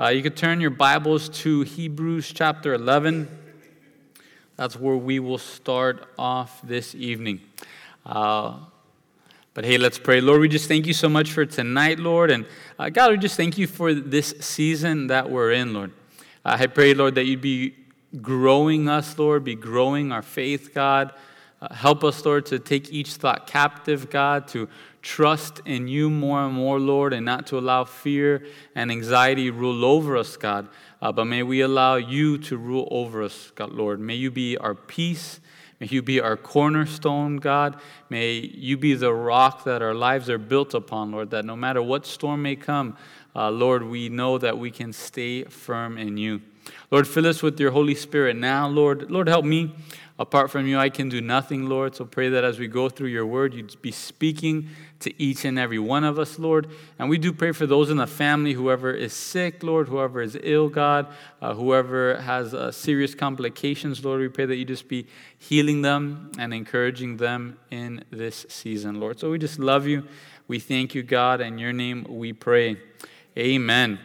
[0.00, 3.28] uh, you could turn your Bibles to Hebrews chapter 11.
[4.56, 7.42] That's where we will start off this evening.
[8.06, 8.60] Uh,
[9.52, 10.22] but hey, let's pray.
[10.22, 12.30] Lord, we just thank you so much for tonight, Lord.
[12.30, 12.46] And
[12.78, 15.92] uh, God, we just thank you for this season that we're in, Lord.
[16.46, 17.74] Uh, I pray, Lord, that you'd be
[18.22, 21.12] growing us, Lord, be growing our faith, God.
[21.60, 24.66] Uh, help us, Lord, to take each thought captive, God, to
[25.02, 28.44] trust in you more and more, Lord, and not to allow fear
[28.74, 30.68] and anxiety rule over us, God.
[31.00, 34.00] Uh, but may we allow you to rule over us, God, Lord.
[34.00, 35.40] May you be our peace.
[35.80, 37.80] May you be our cornerstone, God.
[38.10, 41.82] May you be the rock that our lives are built upon, Lord, that no matter
[41.82, 42.98] what storm may come,
[43.34, 46.42] uh, Lord, we know that we can stay firm in you.
[46.90, 49.10] Lord, fill us with your Holy Spirit now, Lord.
[49.10, 49.74] Lord, help me.
[50.18, 51.96] Apart from you, I can do nothing, Lord.
[51.96, 54.68] So pray that as we go through your word, you'd be speaking
[55.00, 56.68] to each and every one of us, Lord.
[56.98, 60.38] And we do pray for those in the family, whoever is sick, Lord, whoever is
[60.42, 61.06] ill, God,
[61.42, 64.20] uh, whoever has uh, serious complications, Lord.
[64.20, 65.06] We pray that you just be
[65.38, 69.18] healing them and encouraging them in this season, Lord.
[69.18, 70.06] So we just love you.
[70.48, 71.40] We thank you, God.
[71.40, 72.76] In your name we pray.
[73.36, 73.98] Amen.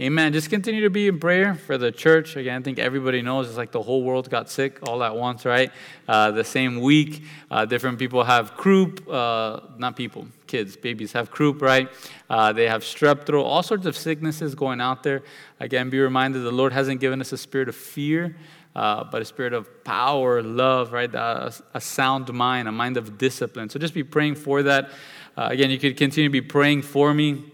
[0.00, 0.32] Amen.
[0.32, 2.34] Just continue to be in prayer for the church.
[2.34, 5.44] Again, I think everybody knows it's like the whole world got sick all at once,
[5.44, 5.70] right?
[6.08, 11.30] Uh, the same week, uh, different people have croup, uh, not people, kids, babies have
[11.30, 11.90] croup, right?
[12.30, 15.22] Uh, they have strep throat, all sorts of sicknesses going out there.
[15.60, 18.34] Again, be reminded the Lord hasn't given us a spirit of fear.
[18.74, 21.12] Uh, but a spirit of power, love, right?
[21.12, 23.68] A, sound mind, a mind of discipline.
[23.68, 24.90] So just be praying for that.
[25.36, 27.49] Uh, again, you could continue to be praying for me.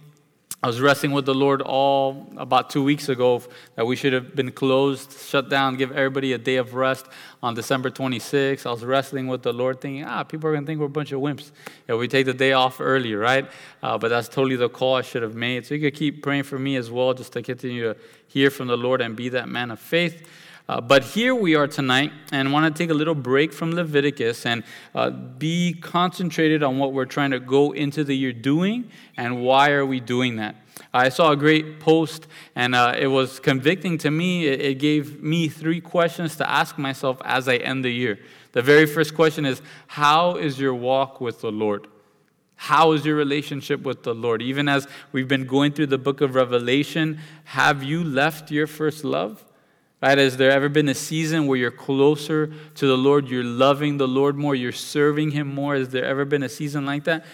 [0.67, 3.41] I was wrestling with the Lord all about two weeks ago
[3.77, 7.07] that we should have been closed, shut down, give everybody a day of rest
[7.41, 8.67] on December 26th.
[8.67, 10.89] I was wrestling with the Lord, thinking, ah, people are going to think we're a
[10.89, 11.53] bunch of wimps
[11.87, 13.49] if we take the day off early, right?
[13.81, 15.67] Uh, but that's totally the call I should have made.
[15.67, 18.67] So you could keep praying for me as well, just to continue to hear from
[18.67, 20.29] the Lord and be that man of faith.
[20.69, 24.45] Uh, but here we are tonight and want to take a little break from Leviticus
[24.45, 24.65] and
[24.97, 29.71] uh, be concentrated on what we're trying to go into the year doing and why
[29.71, 30.57] are we doing that.
[30.93, 32.27] I saw a great post
[32.57, 34.47] and uh, it was convicting to me.
[34.47, 38.19] It, it gave me three questions to ask myself as I end the year.
[38.51, 41.87] The very first question is How is your walk with the Lord?
[42.57, 44.43] How is your relationship with the Lord?
[44.43, 49.05] Even as we've been going through the book of Revelation, have you left your first
[49.05, 49.45] love?
[50.03, 50.19] Right?
[50.19, 54.07] Has there ever been a season where you're closer to the Lord, you're loving the
[54.07, 55.75] Lord more, you're serving Him more?
[55.75, 57.25] Has there ever been a season like that?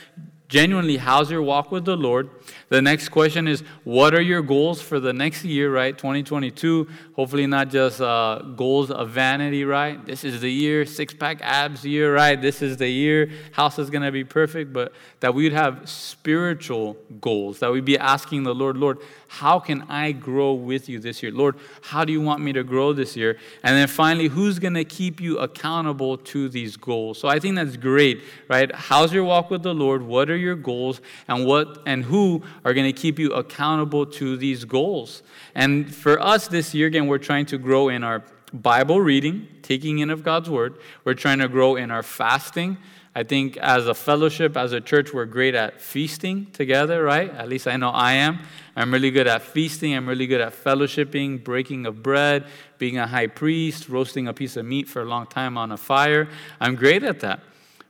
[0.53, 2.29] genuinely how's your walk with the lord
[2.73, 5.97] the next question is what are your goals for the next year right?
[5.97, 10.05] 2022 hopefully not just uh, goals of vanity right?
[10.07, 12.41] This is the year six-pack abs year right?
[12.41, 15.87] This is the year house is going to be perfect but that we would have
[15.89, 20.99] spiritual goals that we'd be asking the lord lord how can i grow with you
[20.99, 21.31] this year?
[21.31, 23.37] Lord how do you want me to grow this year?
[23.63, 27.19] And then finally who's going to keep you accountable to these goals?
[27.19, 28.75] So i think that's great right?
[28.75, 30.03] How's your walk with the lord?
[30.03, 31.01] What are your goals?
[31.29, 35.23] And what and who are going to keep you accountable to these goals.
[35.55, 40.01] And for us this year, again, we're trying to grow in our Bible reading, taking
[40.01, 40.77] in of God's word.
[41.05, 42.77] We're trying to grow in our fasting.
[43.15, 47.31] I think as a fellowship, as a church, we're great at feasting together, right?
[47.31, 48.39] At least I know I am.
[48.75, 49.95] I'm really good at feasting.
[49.95, 52.47] I'm really good at fellowshipping, breaking of bread,
[52.79, 55.77] being a high priest, roasting a piece of meat for a long time on a
[55.77, 56.29] fire.
[56.59, 57.41] I'm great at that.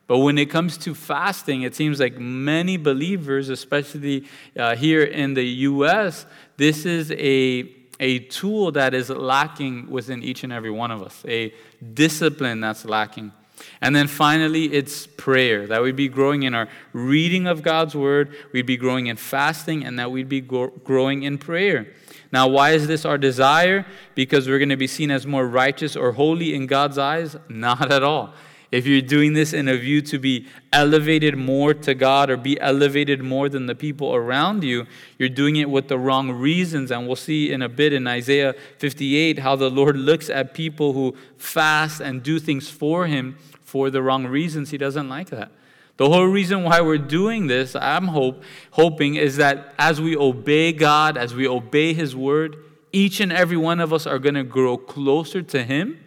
[0.06, 4.24] But when it comes to fasting, it seems like many believers, especially
[4.58, 6.26] uh, here in the U.S.,
[6.56, 11.24] this is a, a tool that is lacking within each and every one of us,
[11.26, 11.52] a
[11.94, 13.32] discipline that's lacking.
[13.80, 18.34] And then finally, it's prayer, that we'd be growing in our reading of God's word,
[18.52, 21.86] we'd be growing in fasting, and that we'd be growing in prayer.
[22.32, 23.86] Now, why is this our desire?
[24.16, 27.36] Because we're going to be seen as more righteous or holy in God's eyes?
[27.48, 28.34] Not at all
[28.72, 32.58] if you're doing this in a view to be elevated more to God or be
[32.58, 34.86] elevated more than the people around you,
[35.18, 36.90] you're doing it with the wrong reasons.
[36.90, 40.94] And we'll see in a bit in Isaiah 58 how the Lord looks at people
[40.94, 44.70] who fast and do things for Him for the wrong reasons.
[44.70, 45.52] He doesn't like that.
[45.98, 50.72] The whole reason why we're doing this, I'm hope, hoping, is that as we obey
[50.72, 52.56] God, as we obey His word,
[52.90, 56.01] each and every one of us are going to grow closer to Him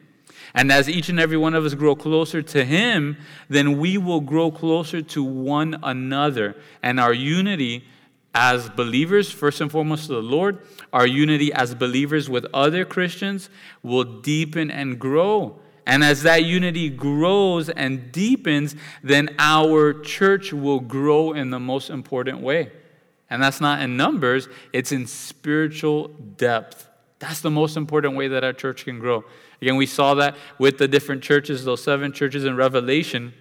[0.55, 3.17] and as each and every one of us grow closer to Him,
[3.49, 6.55] then we will grow closer to one another.
[6.81, 7.83] And our unity
[8.33, 13.49] as believers, first and foremost to the Lord, our unity as believers with other Christians
[13.83, 15.59] will deepen and grow.
[15.85, 21.89] And as that unity grows and deepens, then our church will grow in the most
[21.89, 22.71] important way.
[23.29, 26.87] And that's not in numbers, it's in spiritual depth.
[27.19, 29.25] That's the most important way that our church can grow.
[29.61, 33.33] Again, we saw that with the different churches, those seven churches in Revelation.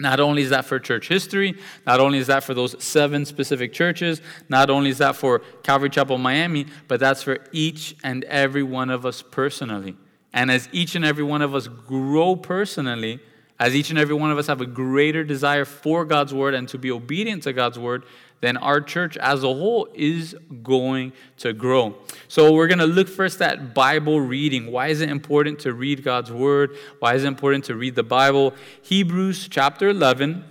[0.00, 3.72] Not only is that for church history, not only is that for those seven specific
[3.72, 8.62] churches, not only is that for Calvary Chapel Miami, but that's for each and every
[8.62, 9.96] one of us personally.
[10.32, 13.18] And as each and every one of us grow personally,
[13.58, 16.68] as each and every one of us have a greater desire for God's word and
[16.68, 18.04] to be obedient to God's word,
[18.40, 21.96] then our church as a whole is going to grow.
[22.28, 24.70] So we're going to look first at Bible reading.
[24.70, 26.76] Why is it important to read God's word?
[27.00, 28.54] Why is it important to read the Bible?
[28.82, 30.44] Hebrews chapter 11,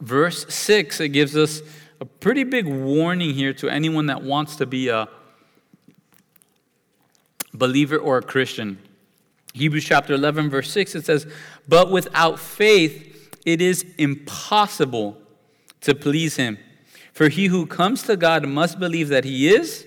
[0.00, 1.60] verse 6, it gives us
[2.00, 5.08] a pretty big warning here to anyone that wants to be a
[7.52, 8.78] believer or a Christian.
[9.54, 11.26] Hebrews chapter 11, verse 6, it says,
[11.66, 15.16] But without faith, it is impossible
[15.82, 16.58] to please him.
[17.16, 19.86] For he who comes to God must believe that he is,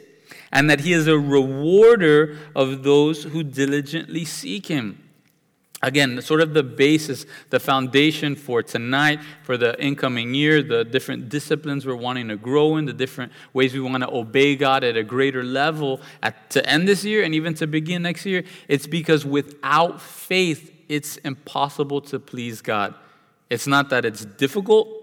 [0.52, 5.08] and that he is a rewarder of those who diligently seek him.
[5.84, 11.30] Again, sort of the basis, the foundation for tonight, for the incoming year, the different
[11.30, 14.98] disciplines we're wanting to grow in, the different ways we want to obey God at
[14.98, 18.44] a greater level at, to end this year and even to begin next year.
[18.68, 22.96] It's because without faith, it's impossible to please God.
[23.52, 24.99] It's not that it's difficult,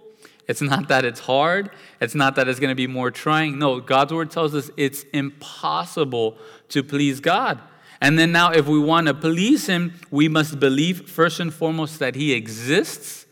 [0.48, 1.70] it's not that it's hard,
[2.00, 3.58] it's not that it's going to be more trying.
[3.58, 6.38] No, God's word tells us it's impossible
[6.68, 7.60] to please God.
[8.00, 11.98] And then now, if we want to please Him, we must believe first and foremost
[11.98, 13.26] that He exists,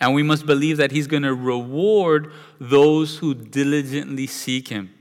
[0.00, 4.92] and we must believe that He's going to reward those who diligently seek Him.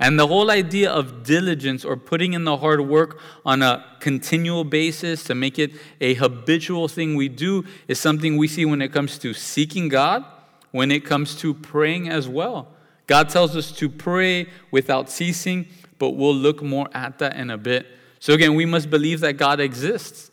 [0.00, 4.64] And the whole idea of diligence or putting in the hard work on a continual
[4.64, 8.92] basis to make it a habitual thing we do is something we see when it
[8.92, 10.24] comes to seeking God,
[10.74, 12.66] when it comes to praying as well.
[13.06, 15.68] God tells us to pray without ceasing,
[16.00, 17.86] but we'll look more at that in a bit.
[18.18, 20.32] So again, we must believe that God exists.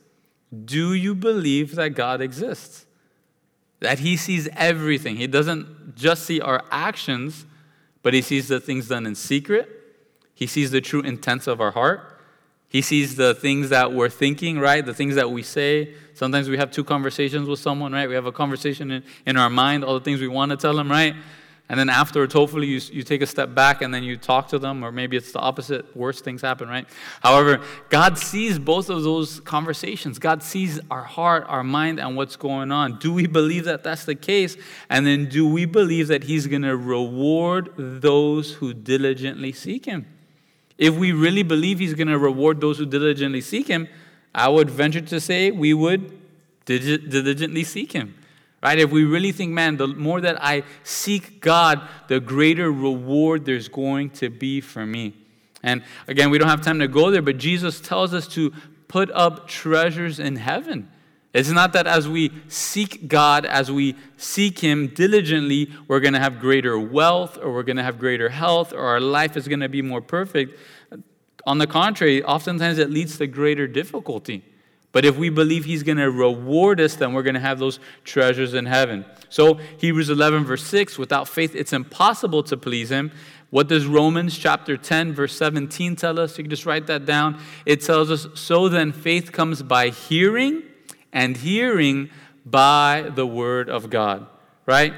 [0.65, 2.88] Do you believe that God exists?
[3.81, 5.17] That He sees everything.
[5.17, 7.45] He doesn't just see our actions,
[8.01, 9.69] but He sees the things done in secret.
[10.33, 12.11] He sees the true intents of our heart.
[12.71, 14.85] He sees the things that we're thinking, right?
[14.85, 15.94] The things that we say.
[16.13, 18.07] Sometimes we have two conversations with someone, right?
[18.07, 20.73] We have a conversation in, in our mind, all the things we want to tell
[20.73, 21.13] them, right?
[21.68, 24.59] And then afterwards, hopefully, you, you take a step back and then you talk to
[24.59, 25.97] them, or maybe it's the opposite.
[25.97, 26.88] Worse things happen, right?
[27.21, 27.59] However,
[27.89, 30.17] God sees both of those conversations.
[30.17, 33.00] God sees our heart, our mind, and what's going on.
[33.00, 34.56] Do we believe that that's the case?
[34.89, 40.06] And then do we believe that He's going to reward those who diligently seek Him?
[40.81, 43.88] If we really believe He's going to reward those who diligently seek Him,
[44.33, 46.12] I would venture to say we would
[46.66, 48.16] diligently seek Him.
[48.63, 48.80] Right?
[48.80, 53.68] If we really think, man, the more that I seek God, the greater reward there's
[53.68, 55.13] going to be for me.
[55.62, 58.51] And again, we don't have time to go there, but Jesus tells us to
[58.88, 60.89] put up treasures in heaven.
[61.33, 66.19] It's not that as we seek God, as we seek Him diligently, we're going to
[66.19, 69.62] have greater wealth or we're going to have greater health or our life is going
[69.62, 70.57] to be more perfect.
[71.45, 74.44] On the contrary, oftentimes it leads to greater difficulty.
[74.92, 77.80] But if we believe he's going to reward us, then we're going to have those
[78.04, 79.06] treasures in heaven.
[79.30, 83.12] So, Hebrews 11, verse 6 without faith, it's impossible to please him.
[83.51, 86.38] What does Romans chapter 10, verse 17 tell us?
[86.38, 87.39] You can just write that down.
[87.66, 90.63] It tells us, So then faith comes by hearing,
[91.13, 92.10] and hearing
[92.46, 94.27] by the word of God.
[94.65, 94.94] Right?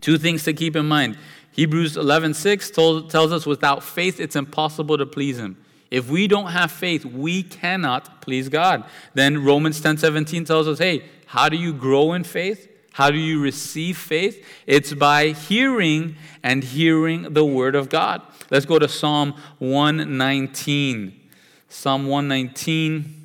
[0.00, 1.18] Two things to keep in mind.
[1.52, 5.56] Hebrews 11, 6 told, tells us, Without faith, it's impossible to please him.
[5.90, 8.84] If we don't have faith, we cannot please God.
[9.14, 12.68] Then Romans 10 17 tells us, hey, how do you grow in faith?
[12.92, 14.44] How do you receive faith?
[14.66, 18.22] It's by hearing and hearing the word of God.
[18.50, 21.20] Let's go to Psalm 119.
[21.68, 23.19] Psalm 119,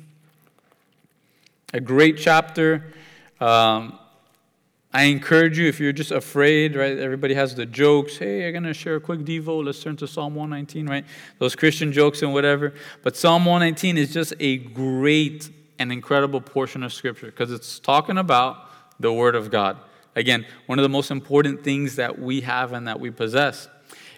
[1.76, 2.82] a great chapter.
[3.38, 3.98] Um,
[4.94, 6.98] I encourage you, if you're just afraid, right?
[6.98, 8.16] Everybody has the jokes.
[8.16, 9.62] Hey, I'm going to share a quick Devo.
[9.62, 11.04] Let's turn to Psalm 119, right?
[11.38, 12.72] Those Christian jokes and whatever.
[13.02, 18.16] But Psalm 119 is just a great and incredible portion of Scripture because it's talking
[18.16, 19.76] about the Word of God.
[20.14, 23.68] Again, one of the most important things that we have and that we possess.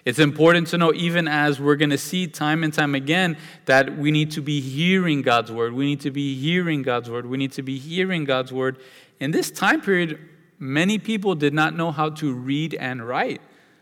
[0.09, 3.95] It's important to know, even as we're going to see time and time again, that
[3.95, 5.71] we need to be hearing God's word.
[5.73, 7.27] We need to be hearing God's word.
[7.27, 8.79] We need to be hearing God's word.
[9.19, 10.19] In this time period,
[10.57, 13.39] many people did not know how to read and write.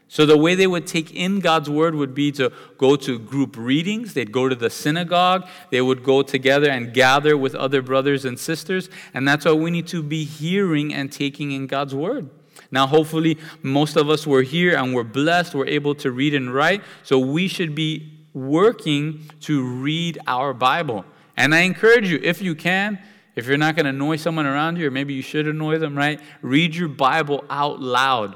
[0.10, 3.56] So the way they would take in God's word would be to go to group
[3.58, 8.26] readings, they'd go to the synagogue, they would go together and gather with other brothers
[8.26, 12.30] and sisters, and that's why we need to be hearing and taking in God's word.
[12.72, 16.54] Now, hopefully, most of us were here and we're blessed, we're able to read and
[16.54, 21.06] write, so we should be working to read our Bible.
[21.36, 23.00] And I encourage you, if you can,
[23.36, 25.96] if you're not going to annoy someone around you, or maybe you should annoy them,
[25.96, 26.20] right?
[26.42, 28.36] Read your Bible out loud.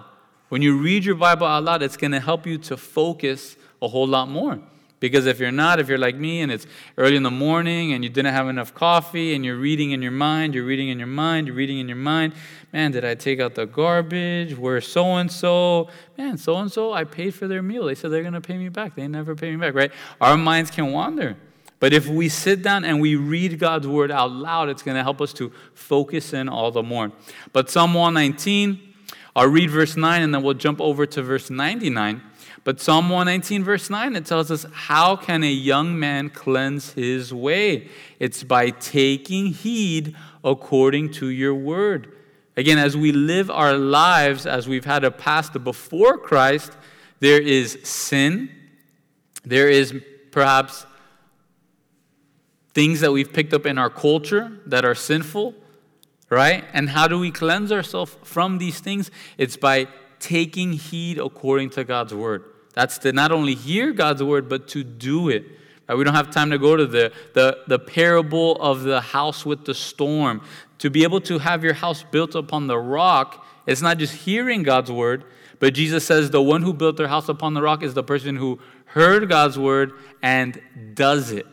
[0.49, 3.87] When you read your Bible out loud, it's going to help you to focus a
[3.87, 4.59] whole lot more.
[5.01, 8.03] Because if you're not, if you're like me and it's early in the morning and
[8.03, 11.07] you didn't have enough coffee and you're reading in your mind, you're reading in your
[11.07, 12.33] mind, you're reading in your mind,
[12.71, 14.55] man, did I take out the garbage?
[14.55, 15.89] Where's so and so?
[16.19, 17.85] Man, so and so, I paid for their meal.
[17.85, 18.95] They said they're going to pay me back.
[18.95, 19.91] They never pay me back, right?
[20.21, 21.35] Our minds can wander.
[21.79, 25.03] But if we sit down and we read God's word out loud, it's going to
[25.03, 27.11] help us to focus in all the more.
[27.53, 28.79] But Psalm 119,
[29.35, 32.21] I'll read verse 9 and then we'll jump over to verse 99.
[32.63, 37.33] But Psalm 119, verse 9, it tells us, How can a young man cleanse his
[37.33, 37.89] way?
[38.19, 42.15] It's by taking heed according to your word.
[42.55, 46.73] Again, as we live our lives as we've had a past before Christ,
[47.19, 48.49] there is sin,
[49.43, 49.95] there is
[50.29, 50.85] perhaps
[52.73, 55.55] things that we've picked up in our culture that are sinful,
[56.29, 56.63] right?
[56.73, 59.09] And how do we cleanse ourselves from these things?
[59.37, 59.87] It's by
[60.19, 62.50] taking heed according to God's word.
[62.73, 65.45] That's to not only hear God's word, but to do it.
[65.87, 65.95] Right?
[65.95, 69.65] We don't have time to go to the, the, the parable of the house with
[69.65, 70.41] the storm.
[70.79, 74.63] To be able to have your house built upon the rock, it's not just hearing
[74.63, 75.25] God's word,
[75.59, 78.35] but Jesus says the one who built their house upon the rock is the person
[78.35, 80.59] who heard God's word and
[80.93, 81.45] does it.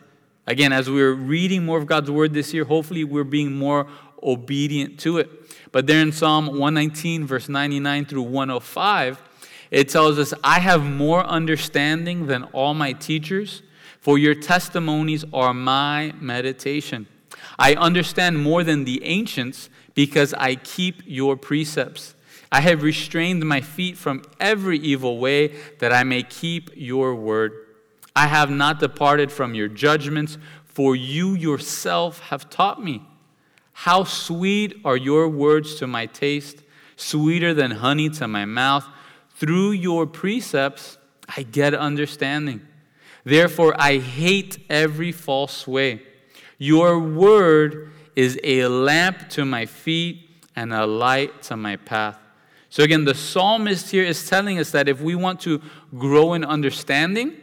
[0.47, 3.87] Again, as we're reading more of God's word this year, hopefully we're being more
[4.23, 5.29] obedient to it.
[5.71, 9.21] But there in Psalm 119, verse 99 through 105,
[9.71, 13.61] it tells us, I have more understanding than all my teachers,
[13.99, 17.07] for your testimonies are my meditation.
[17.57, 22.15] I understand more than the ancients because I keep your precepts.
[22.51, 27.51] I have restrained my feet from every evil way that I may keep your word.
[28.15, 33.03] I have not departed from your judgments, for you yourself have taught me.
[33.73, 36.63] How sweet are your words to my taste,
[36.95, 38.87] sweeter than honey to my mouth.
[39.39, 40.97] Through your precepts,
[41.33, 42.59] I get understanding.
[43.23, 46.01] Therefore, I hate every false way.
[46.57, 52.19] Your word is a lamp to my feet and a light to my path.
[52.69, 55.61] So, again, the psalmist here is telling us that if we want to
[55.97, 57.37] grow in understanding,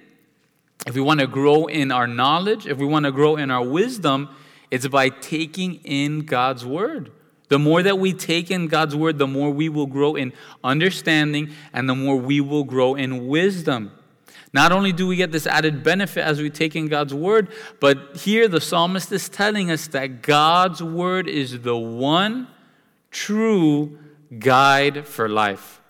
[0.86, 3.66] if we want to grow in our knowledge, if we want to grow in our
[3.66, 4.28] wisdom,
[4.70, 7.10] it's by taking in God's word.
[7.48, 10.32] The more that we take in God's word, the more we will grow in
[10.64, 13.92] understanding and the more we will grow in wisdom.
[14.52, 17.48] Not only do we get this added benefit as we take in God's word,
[17.80, 22.48] but here the psalmist is telling us that God's word is the one
[23.10, 23.98] true
[24.38, 25.80] guide for life.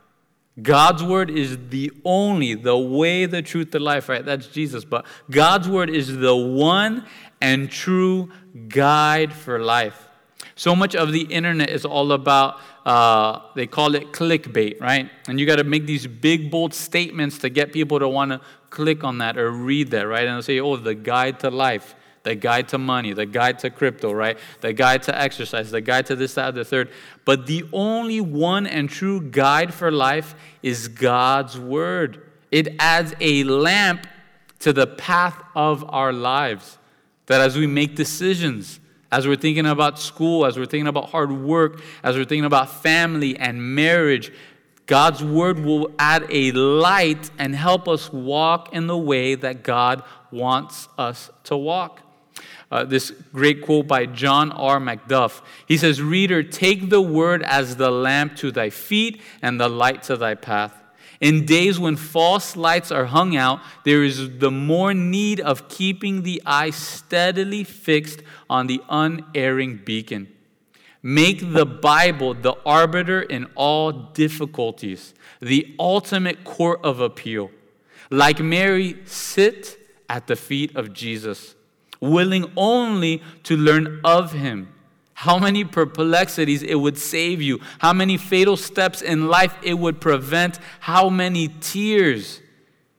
[0.61, 4.25] God's word is the only, the way, the truth, the life, right?
[4.25, 4.85] That's Jesus.
[4.85, 7.07] But God's word is the one
[7.41, 8.31] and true
[8.69, 10.06] guide for life.
[10.57, 15.11] So much of the internet is all about, uh, they call it clickbait, right?
[15.29, 18.41] And you got to make these big, bold statements to get people to want to
[18.71, 20.27] click on that or read that, right?
[20.27, 21.95] And say, oh, the guide to life
[22.27, 24.37] the guide to money, the guide to crypto, right?
[24.61, 26.91] The guide to exercise, the guide to this, that, the third.
[27.25, 32.21] But the only one and true guide for life is God's word.
[32.51, 34.09] It adds a lamp
[34.59, 36.79] to the path of our lives.
[37.27, 41.33] That as we make decisions, as we're thinking about school, as we're thinking about hard
[41.33, 44.33] work, as we're thinking about family and marriage,
[44.87, 50.03] God's word will add a light and help us walk in the way that God
[50.31, 52.03] wants us to walk
[52.71, 54.79] uh, this great quote by John R.
[54.79, 55.43] Macduff.
[55.67, 60.03] He says, Reader, take the word as the lamp to thy feet and the light
[60.05, 60.75] to thy path.
[61.21, 66.23] In days when false lights are hung out, there is the more need of keeping
[66.23, 70.29] the eye steadily fixed on the unerring beacon.
[71.03, 77.51] Make the Bible the arbiter in all difficulties, the ultimate court of appeal.
[78.11, 81.55] Like Mary, sit at the feet of Jesus
[82.01, 84.73] willing only to learn of him.
[85.21, 89.99] How many perplexities it would save you, how many fatal steps in life it would
[89.99, 92.43] prevent, how many tears.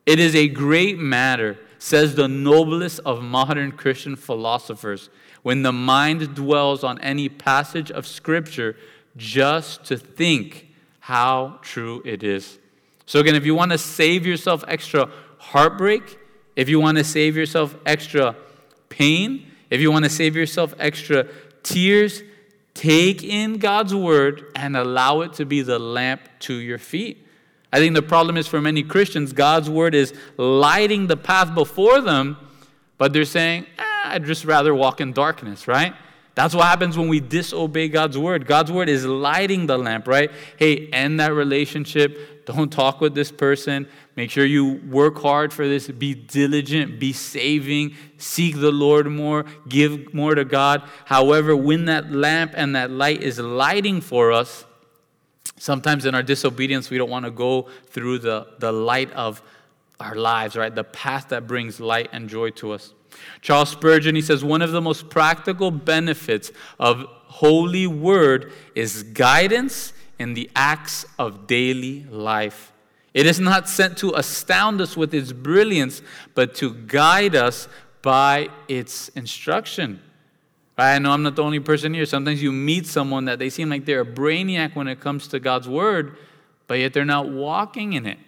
[0.08, 5.12] It is a great matter, says the noblest of modern Christian philosophers,
[5.44, 8.76] when the mind dwells on any passage of Scripture
[9.16, 10.70] just to think
[11.02, 12.58] how true it is.
[13.06, 16.18] So, again, if you want to save yourself extra heartbreak,
[16.56, 18.36] if you want to save yourself extra
[18.90, 21.28] pain, if you want to save yourself extra
[21.68, 22.24] tears,
[22.78, 27.26] Take in God's word and allow it to be the lamp to your feet.
[27.74, 32.02] I think the problem is for many Christians, God's word is lighting the path before
[32.02, 32.38] them,
[33.00, 35.96] but they're saying, eh, I'd just rather walk in darkness, right?
[36.36, 38.46] That's what happens when we disobey God's word.
[38.46, 40.30] God's word is lighting the lamp, right?
[40.58, 42.37] Hey, end that relationship.
[42.48, 43.88] Don't talk with this person.
[44.16, 45.88] Make sure you work hard for this.
[45.88, 47.00] Be diligent.
[47.00, 47.96] Be saving.
[48.18, 49.46] Seek the Lord more.
[49.70, 50.82] Give more to God.
[51.06, 54.66] However, when that lamp and that light is lighting for us,
[55.58, 59.42] Sometimes in our disobedience, we don't want to go through the, the light of
[60.00, 60.74] our lives, right?
[60.74, 62.94] The path that brings light and joy to us.
[63.42, 69.94] Charles Spurgeon, he says, one of the most practical benefits of Holy Word is guidance
[70.20, 72.72] in the acts of daily life.
[73.14, 76.02] It is not sent to astound us with its brilliance,
[76.36, 77.68] but to guide us
[78.02, 80.02] by its instruction.
[80.78, 82.06] I know I'm not the only person here.
[82.06, 85.40] Sometimes you meet someone that they seem like they're a brainiac when it comes to
[85.40, 86.16] God's word,
[86.68, 88.20] but yet they're not walking in it.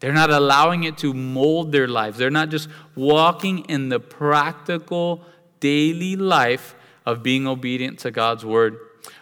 [0.00, 2.18] They're not allowing it to mold their lives.
[2.18, 5.22] They're not just walking in the practical
[5.60, 6.74] daily life
[7.06, 8.78] of being obedient to God's word.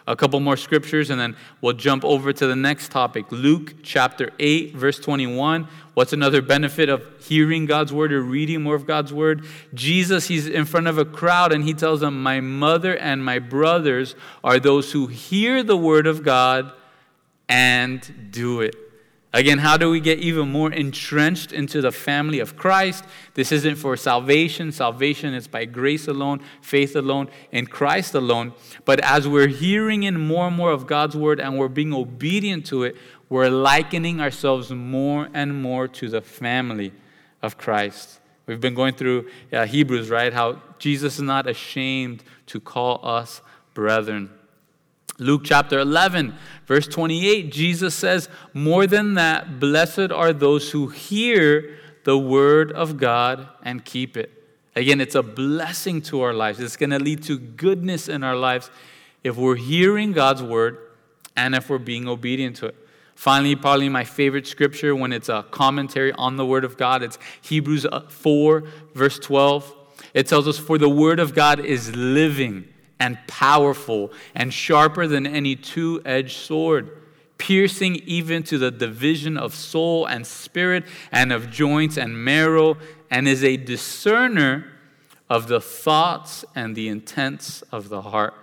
[0.07, 3.25] A couple more scriptures and then we'll jump over to the next topic.
[3.29, 5.67] Luke chapter 8, verse 21.
[5.93, 9.45] What's another benefit of hearing God's word or reading more of God's word?
[9.73, 13.39] Jesus, he's in front of a crowd and he tells them, My mother and my
[13.39, 16.71] brothers are those who hear the word of God
[17.49, 18.86] and do it.
[19.37, 23.03] Again, how do we get even more entrenched into the family of Christ?
[23.35, 24.71] This isn't for salvation.
[24.71, 28.53] Salvation is by grace alone, faith alone, in Christ alone.
[28.83, 32.65] But as we're hearing in more and more of God's word and we're being obedient
[32.67, 32.95] to it,
[33.29, 36.91] we're likening ourselves more and more to the family
[37.43, 38.19] of Christ.
[38.47, 40.33] We've been going through uh, Hebrews, right?
[40.33, 43.41] How Jesus is not ashamed to call us
[43.75, 44.31] brethren.
[45.19, 51.77] Luke chapter 11, verse 28, Jesus says, More than that, blessed are those who hear
[52.03, 54.31] the word of God and keep it.
[54.75, 56.59] Again, it's a blessing to our lives.
[56.59, 58.69] It's going to lead to goodness in our lives
[59.23, 60.77] if we're hearing God's word
[61.35, 62.75] and if we're being obedient to it.
[63.15, 67.17] Finally, probably my favorite scripture when it's a commentary on the Word of God, it's
[67.41, 69.73] Hebrews uh, 4, verse 12.
[70.13, 75.27] It tells us, For the Word of God is living and powerful and sharper than
[75.27, 76.89] any two edged sword,
[77.37, 82.77] piercing even to the division of soul and spirit and of joints and marrow,
[83.11, 84.65] and is a discerner
[85.29, 88.33] of the thoughts and the intents of the heart.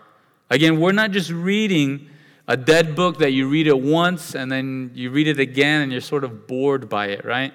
[0.50, 2.08] Again, we're not just reading
[2.46, 5.90] a dead book that you read it once and then you read it again and
[5.90, 7.54] you're sort of bored by it, right?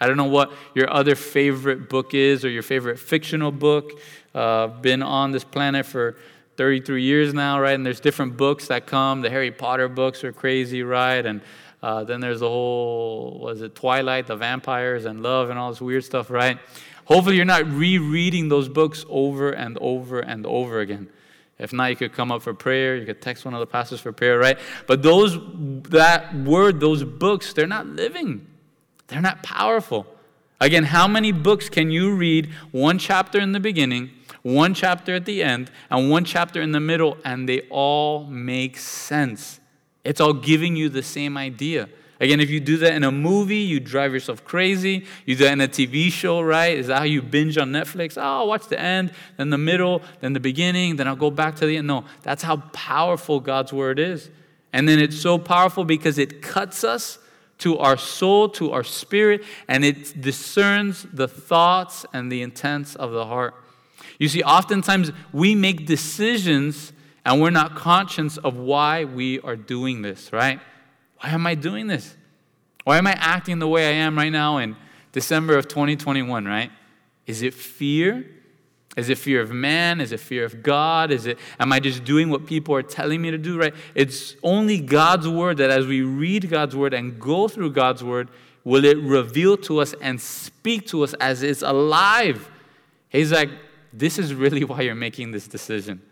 [0.00, 4.00] I don't know what your other favorite book is or your favorite fictional book.
[4.34, 6.16] Uh, been on this planet for
[6.58, 7.74] 33 years now, right?
[7.74, 9.22] And there's different books that come.
[9.22, 11.24] The Harry Potter books are crazy, right?
[11.24, 11.40] And
[11.84, 15.80] uh, then there's the whole, was it Twilight, the vampires and love and all this
[15.80, 16.58] weird stuff, right?
[17.04, 21.08] Hopefully, you're not rereading those books over and over and over again.
[21.60, 22.96] If not, you could come up for prayer.
[22.96, 24.58] You could text one of the pastors for prayer, right?
[24.88, 25.38] But those,
[25.90, 28.46] that word, those books, they're not living.
[29.06, 30.06] They're not powerful.
[30.60, 34.10] Again, how many books can you read one chapter in the beginning,
[34.42, 38.76] one chapter at the end, and one chapter in the middle, and they all make
[38.76, 39.60] sense?
[40.04, 41.88] It's all giving you the same idea.
[42.20, 45.06] Again, if you do that in a movie, you drive yourself crazy.
[45.24, 46.76] You do that in a TV show, right?
[46.76, 48.18] Is that how you binge on Netflix?
[48.18, 51.54] Oh, I'll watch the end, then the middle, then the beginning, then I'll go back
[51.56, 51.86] to the end.
[51.86, 54.30] No, that's how powerful God's word is.
[54.72, 57.20] And then it's so powerful because it cuts us
[57.58, 63.12] to our soul, to our spirit, and it discerns the thoughts and the intents of
[63.12, 63.54] the heart.
[64.18, 66.92] You see, oftentimes we make decisions
[67.24, 70.60] and we're not conscious of why we are doing this, right?
[71.20, 72.16] Why am I doing this?
[72.84, 74.76] Why am I acting the way I am right now in
[75.12, 76.70] December of 2021, right?
[77.26, 78.24] Is it fear?
[78.98, 80.00] Is it fear of man?
[80.00, 81.12] Is it fear of God?
[81.12, 83.72] Is it am I just doing what people are telling me to do, right?
[83.94, 88.28] It's only God's word that as we read God's word and go through God's word,
[88.64, 92.50] will it reveal to us and speak to us as it's alive.
[93.08, 93.50] He's like,
[93.92, 96.02] this is really why you're making this decision.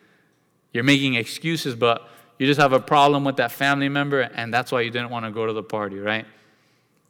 [0.73, 4.71] You're making excuses, but you just have a problem with that family member, and that's
[4.71, 6.25] why you didn't want to go to the party, right?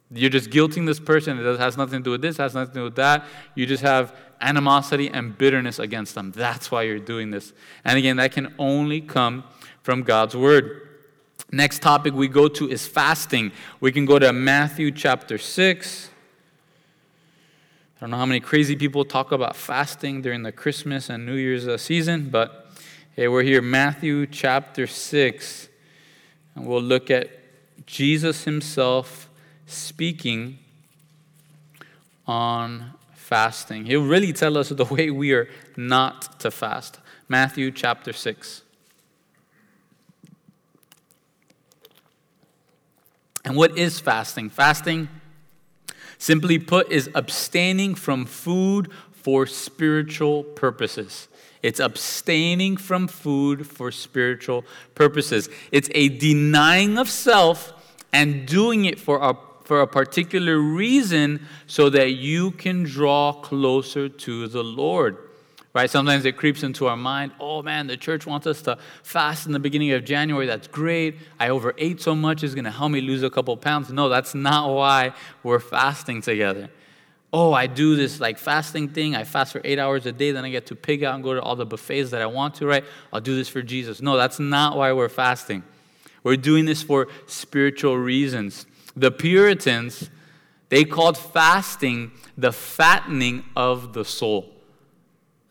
[0.09, 1.37] You're just guilting this person.
[1.37, 3.25] It has nothing to do with this, has nothing to do with that.
[3.55, 6.31] You just have animosity and bitterness against them.
[6.31, 7.53] That's why you're doing this.
[7.83, 9.43] And again, that can only come
[9.83, 10.87] from God's word.
[11.51, 13.51] Next topic we go to is fasting.
[13.79, 16.09] We can go to Matthew chapter 6.
[17.95, 21.35] I don't know how many crazy people talk about fasting during the Christmas and New
[21.35, 22.67] Year's uh, season, but
[23.15, 25.69] hey, we're here, Matthew chapter 6,
[26.53, 27.29] and we'll look at
[27.87, 29.29] Jesus himself
[29.65, 30.59] speaking
[32.27, 32.93] on
[33.27, 33.85] fasting.
[33.85, 36.99] He'll really tell us the way we are not to fast.
[37.27, 38.61] Matthew chapter 6.
[43.43, 44.49] And what is fasting?
[44.49, 45.09] Fasting,
[46.17, 51.27] simply put, is abstaining from food for spiritual purposes.
[51.61, 54.63] It's abstaining from food for spiritual
[54.95, 55.49] purposes.
[55.73, 57.73] It's a denying of self
[58.13, 59.35] and doing it for a,
[59.67, 65.17] for a particular reason so that you can draw closer to the Lord.
[65.73, 65.89] Right?
[65.89, 69.51] Sometimes it creeps into our mind, oh man, the church wants us to fast in
[69.51, 70.47] the beginning of January.
[70.47, 71.17] That's great.
[71.39, 73.91] I overate so much, it's going to help me lose a couple pounds.
[73.91, 76.69] No, that's not why we're fasting together
[77.33, 79.13] oh, I do this like fasting thing.
[79.13, 81.33] I fast for eight hours a day, then I get to pig out and go
[81.33, 82.85] to all the buffets that I want to, right?
[83.11, 84.01] I'll do this for Jesus.
[84.01, 85.63] No, that's not why we're fasting.
[86.23, 88.65] We're doing this for spiritual reasons.
[88.97, 90.09] The Puritans,
[90.69, 94.53] they called fasting the fattening of the soul.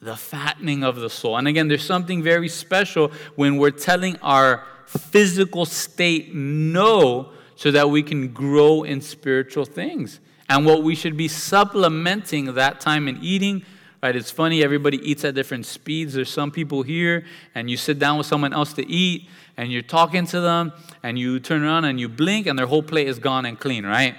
[0.03, 1.37] The fattening of the soul.
[1.37, 7.89] And again, there's something very special when we're telling our physical state no so that
[7.89, 13.19] we can grow in spiritual things and what we should be supplementing that time in
[13.21, 13.65] eating
[14.03, 17.99] right it's funny everybody eats at different speeds there's some people here and you sit
[17.99, 21.85] down with someone else to eat and you're talking to them and you turn around
[21.85, 24.15] and you blink and their whole plate is gone and clean right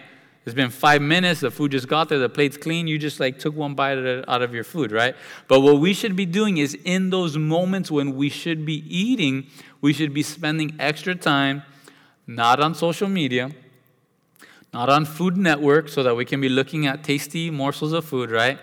[0.45, 3.37] it's been five minutes the food just got there the plate's clean you just like
[3.37, 3.97] took one bite
[4.27, 5.15] out of your food right
[5.47, 9.45] but what we should be doing is in those moments when we should be eating
[9.81, 11.63] we should be spending extra time
[12.25, 13.51] not on social media
[14.73, 18.29] not on Food Network so that we can be looking at tasty morsels of food,
[18.29, 18.59] right?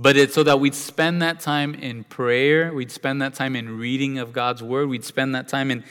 [0.00, 3.78] But it's so that we'd spend that time in prayer, we'd spend that time in
[3.78, 5.82] reading of God's word, we'd spend that time in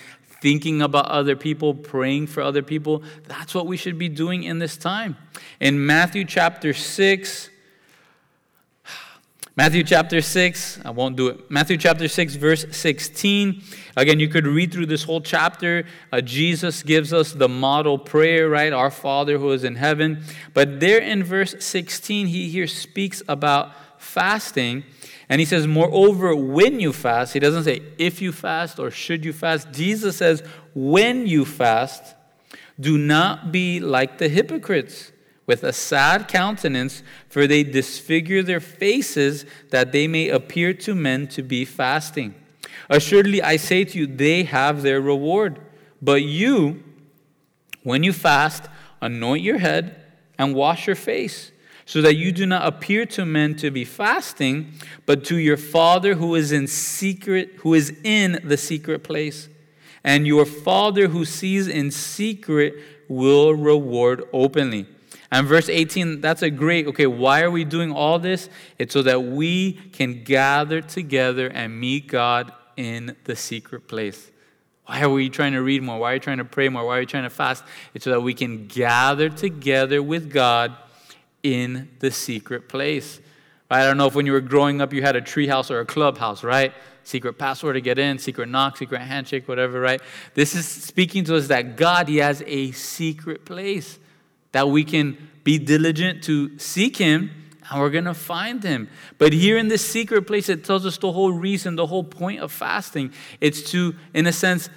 [0.41, 3.03] thinking about other people, praying for other people.
[3.27, 5.17] That's what we should be doing in this time.
[5.59, 7.49] In Matthew chapter 6,
[9.57, 11.51] Matthew chapter 6, I won't do it.
[11.51, 13.61] Matthew chapter 6, verse 16.
[13.97, 15.83] Again, you could read through this whole chapter.
[16.13, 18.71] Uh, Jesus gives us the model prayer, right?
[18.71, 20.23] Our Father who is in heaven.
[20.53, 24.83] But there in verse 16, he here speaks about fasting.
[25.29, 29.25] And he says, Moreover, when you fast, he doesn't say if you fast or should
[29.25, 29.71] you fast.
[29.71, 32.15] Jesus says, When you fast,
[32.79, 35.12] do not be like the hypocrites
[35.45, 41.27] with a sad countenance, for they disfigure their faces that they may appear to men
[41.29, 42.36] to be fasting.
[42.89, 45.60] Assuredly, I say to you, they have their reward.
[46.01, 46.83] But you,
[47.83, 48.65] when you fast,
[49.01, 50.03] anoint your head
[50.38, 51.51] and wash your face,
[51.88, 54.73] so that you do not appear to men to be fasting,
[55.06, 59.47] but to your Father who is in secret, who is in the secret place.
[60.04, 62.76] And your Father who sees in secret
[63.08, 64.86] will reward openly.
[65.32, 68.50] And verse 18, that's a great, okay, why are we doing all this?
[68.78, 74.30] It's so that we can gather together and meet God in the secret place.
[74.88, 76.00] Why are we trying to read more?
[76.00, 76.86] Why are you trying to pray more?
[76.86, 77.63] Why are you trying to fast?
[77.93, 80.76] It's so that we can gather together with God
[81.43, 83.19] in the secret place.
[83.69, 83.82] Right?
[83.82, 85.86] I don't know if when you were growing up you had a treehouse or a
[85.86, 86.73] clubhouse, right?
[87.04, 90.02] Secret password to get in, secret knock, secret handshake, whatever, right?
[90.34, 94.00] This is speaking to us that God, He has a secret place
[94.52, 97.32] that we can be diligent to seek Him
[97.69, 98.89] and we're going to find Him.
[99.17, 102.39] But here in this secret place, it tells us the whole reason, the whole point
[102.39, 103.13] of fasting.
[103.41, 104.69] It's to, in a sense,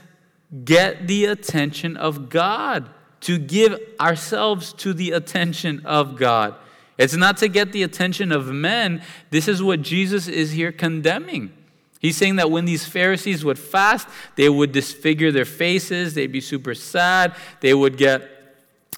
[0.64, 6.54] get the attention of God, to give ourselves to the attention of God.
[6.98, 9.02] It's not to get the attention of men.
[9.30, 11.52] This is what Jesus is here condemning.
[11.98, 16.40] He's saying that when these Pharisees would fast, they would disfigure their faces, they'd be
[16.40, 18.28] super sad, they would get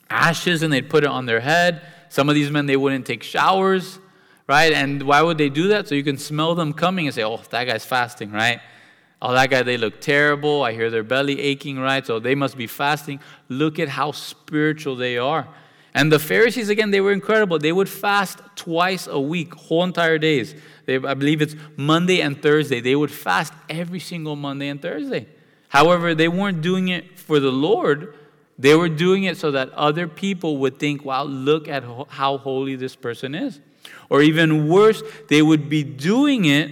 [0.09, 1.83] ashes and they'd put it on their head.
[2.11, 3.99] Some of these men, they wouldn't take showers,
[4.47, 4.73] right?
[4.73, 5.89] And why would they do that?
[5.89, 8.61] So you can smell them coming and say, oh, that guy's fasting, right?
[9.25, 10.65] Oh, that guy, they look terrible.
[10.65, 12.05] I hear their belly aching, right?
[12.05, 13.21] So they must be fasting.
[13.49, 15.47] Look at how spiritual they are.
[15.95, 17.61] And the Pharisees, again, they were incredible.
[17.61, 20.57] They would fast twice a week, whole entire days.
[20.87, 22.81] They, I believe it's Monday and Thursday.
[22.81, 25.29] They would fast every single Monday and Thursday.
[25.69, 28.15] However, they weren't doing it for the Lord,
[28.59, 32.75] they were doing it so that other people would think, wow, look at how holy
[32.75, 33.61] this person is.
[34.11, 36.71] Or even worse, they would be doing it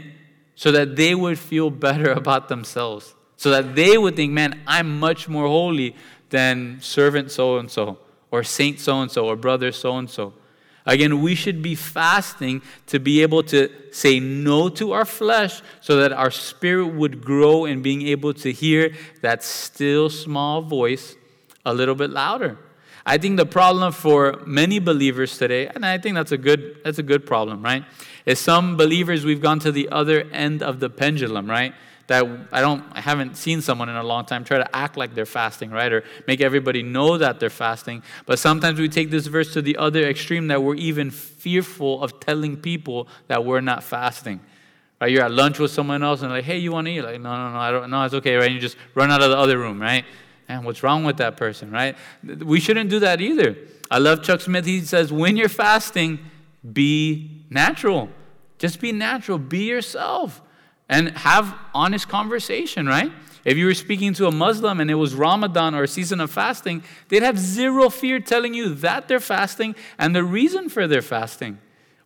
[0.60, 3.14] so that they would feel better about themselves.
[3.38, 5.96] So that they would think, man, I'm much more holy
[6.28, 7.96] than servant so and so,
[8.30, 10.34] or saint so and so, or brother so and so.
[10.84, 15.96] Again, we should be fasting to be able to say no to our flesh so
[15.96, 18.92] that our spirit would grow in being able to hear
[19.22, 21.16] that still small voice
[21.64, 22.58] a little bit louder.
[23.06, 26.98] I think the problem for many believers today, and I think that's a good that's
[26.98, 27.82] a good problem, right?
[28.26, 31.74] Is some believers we've gone to the other end of the pendulum, right?
[32.06, 35.14] That I don't I haven't seen someone in a long time try to act like
[35.14, 35.92] they're fasting, right?
[35.92, 38.02] Or make everybody know that they're fasting.
[38.26, 42.18] But sometimes we take this verse to the other extreme that we're even fearful of
[42.18, 44.40] telling people that we're not fasting.
[45.00, 45.12] Right?
[45.12, 47.00] You're at lunch with someone else and like, hey, you want to eat?
[47.00, 48.46] Like, no, no, no, I don't no, it's okay, right?
[48.46, 50.04] And you just run out of the other room, right?
[50.48, 51.96] Man, what's wrong with that person, right?
[52.24, 53.56] We shouldn't do that either.
[53.88, 54.66] I love Chuck Smith.
[54.66, 56.18] He says, when you're fasting,
[56.72, 58.08] be natural.
[58.58, 59.38] Just be natural.
[59.38, 60.40] Be yourself
[60.88, 63.12] and have honest conversation, right?
[63.44, 66.30] If you were speaking to a Muslim and it was Ramadan or a season of
[66.30, 71.02] fasting, they'd have zero fear telling you that they're fasting and the reason for their
[71.02, 71.58] fasting.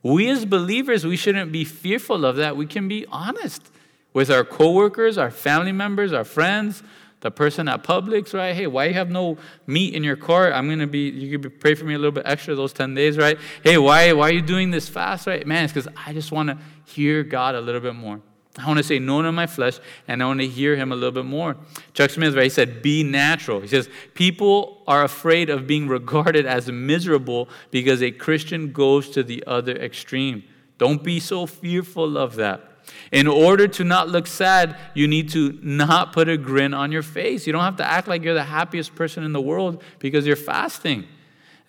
[0.03, 2.57] We as believers, we shouldn't be fearful of that.
[2.57, 3.71] We can be honest
[4.13, 6.83] with our coworkers, our family members, our friends,
[7.25, 8.55] the person at Publix, right?
[8.55, 10.53] Hey, why you have no meat in your car?
[10.53, 11.09] I'm gonna be.
[11.09, 13.39] You could pray for me a little bit extra those ten days, right?
[13.63, 15.45] Hey, why why are you doing this fast, right?
[15.47, 18.21] Man, it's because I just want to hear God a little bit more.
[18.59, 20.95] I want to say no to my flesh, and I want to hear Him a
[20.95, 21.57] little bit more.
[21.95, 22.45] Chuck Smith, right?
[22.45, 28.03] He said, "Be natural." He says people are afraid of being regarded as miserable because
[28.03, 30.45] a Christian goes to the other extreme.
[30.77, 32.74] Don't be so fearful of that.
[33.13, 37.03] In order to not look sad, you need to not put a grin on your
[37.03, 37.47] face.
[37.47, 40.37] You don't have to act like you're the happiest person in the world because you're
[40.37, 41.07] fasting.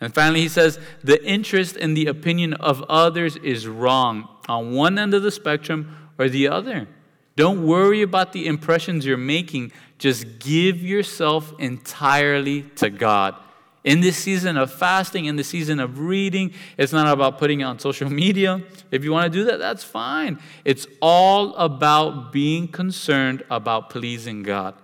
[0.00, 4.98] And finally, he says, the interest in the opinion of others is wrong on one
[4.98, 6.86] end of the spectrum or the other.
[7.34, 9.72] Don't worry about the impressions you're making.
[9.98, 13.36] Just give yourself entirely to God.
[13.86, 17.62] In this season of fasting, in the season of reading, it's not about putting it
[17.62, 18.60] on social media.
[18.90, 20.40] If you want to do that, that's fine.
[20.64, 24.74] It's all about being concerned about pleasing God.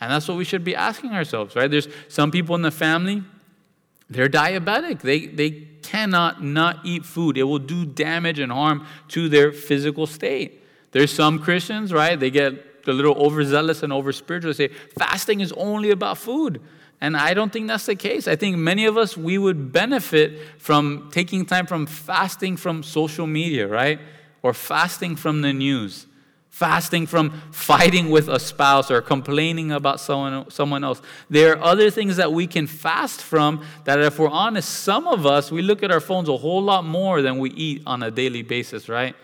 [0.00, 1.70] And that's what we should be asking ourselves, right?
[1.70, 3.22] There's some people in the family,
[4.08, 5.02] they're diabetic.
[5.02, 5.50] They, they
[5.82, 7.36] cannot not eat food.
[7.36, 10.64] It will do damage and harm to their physical state.
[10.92, 12.18] There's some Christians, right?
[12.18, 12.54] They get
[12.86, 14.54] a little overzealous and over spiritual.
[14.54, 16.62] They say fasting is only about food.
[17.00, 18.26] And I don't think that's the case.
[18.26, 23.26] I think many of us, we would benefit from taking time from fasting from social
[23.26, 24.00] media, right?
[24.42, 26.06] Or fasting from the news,
[26.48, 31.02] fasting from fighting with a spouse or complaining about someone, someone else.
[31.28, 35.26] There are other things that we can fast from that, if we're honest, some of
[35.26, 38.10] us, we look at our phones a whole lot more than we eat on a
[38.10, 39.14] daily basis, right?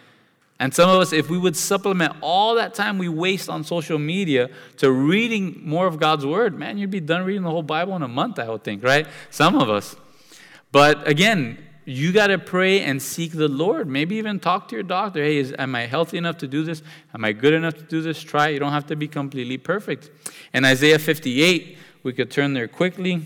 [0.62, 3.98] And some of us, if we would supplement all that time we waste on social
[3.98, 7.96] media to reading more of God's Word, man, you'd be done reading the whole Bible
[7.96, 9.08] in a month, I would think, right?
[9.28, 9.96] Some of us.
[10.70, 13.88] But again, you got to pray and seek the Lord.
[13.88, 15.20] Maybe even talk to your doctor.
[15.20, 16.80] Hey, is, am I healthy enough to do this?
[17.12, 18.22] Am I good enough to do this?
[18.22, 18.50] Try.
[18.50, 20.10] You don't have to be completely perfect.
[20.54, 23.22] In Isaiah 58, we could turn there quickly.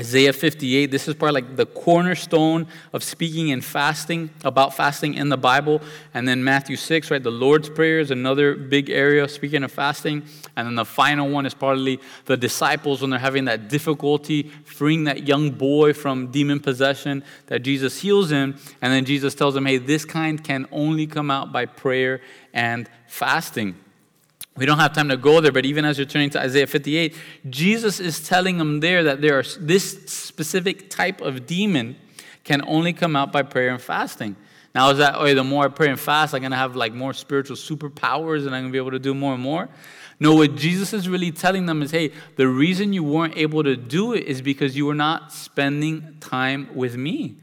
[0.00, 5.28] Isaiah 58, this is probably like the cornerstone of speaking and fasting, about fasting in
[5.28, 5.82] the Bible.
[6.14, 7.22] And then Matthew 6, right?
[7.22, 10.22] The Lord's Prayer is another big area speaking of fasting.
[10.56, 15.04] And then the final one is probably the disciples when they're having that difficulty freeing
[15.04, 18.56] that young boy from demon possession, that Jesus heals him.
[18.80, 22.22] And then Jesus tells them, hey, this kind can only come out by prayer
[22.54, 23.74] and fasting.
[24.56, 27.14] We don't have time to go there, but even as you're turning to Isaiah 58,
[27.48, 31.96] Jesus is telling them there that there are this specific type of demon
[32.44, 34.36] can only come out by prayer and fasting.
[34.74, 36.92] Now, is that, oh, the more I pray and fast, I'm going to have like
[36.92, 39.68] more spiritual superpowers and I'm going to be able to do more and more?
[40.20, 43.76] No, what Jesus is really telling them is hey, the reason you weren't able to
[43.76, 47.36] do it is because you were not spending time with me.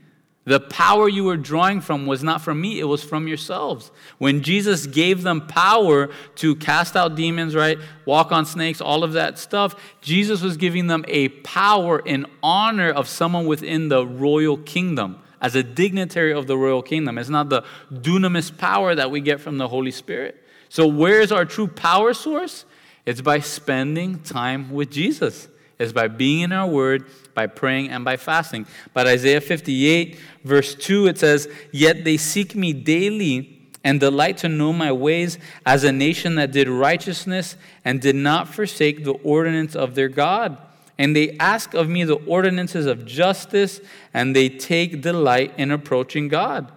[0.48, 3.92] The power you were drawing from was not from me, it was from yourselves.
[4.18, 7.78] When Jesus gave them power to cast out demons, right?
[8.06, 12.90] Walk on snakes, all of that stuff, Jesus was giving them a power in honor
[12.90, 17.18] of someone within the royal kingdom as a dignitary of the royal kingdom.
[17.18, 20.42] It's not the dunamis power that we get from the Holy Spirit.
[20.70, 22.64] So, where is our true power source?
[23.06, 28.04] It's by spending time with Jesus is by being in our word, by praying, and
[28.04, 28.66] by fasting.
[28.94, 34.50] But Isaiah 58, verse 2, it says, Yet they seek me daily and delight to
[34.50, 39.76] know my ways as a nation that did righteousness and did not forsake the ordinance
[39.76, 40.58] of their God.
[40.98, 43.80] and they ask of me the ordinances of justice,
[44.13, 46.72] and they take delight in approaching God.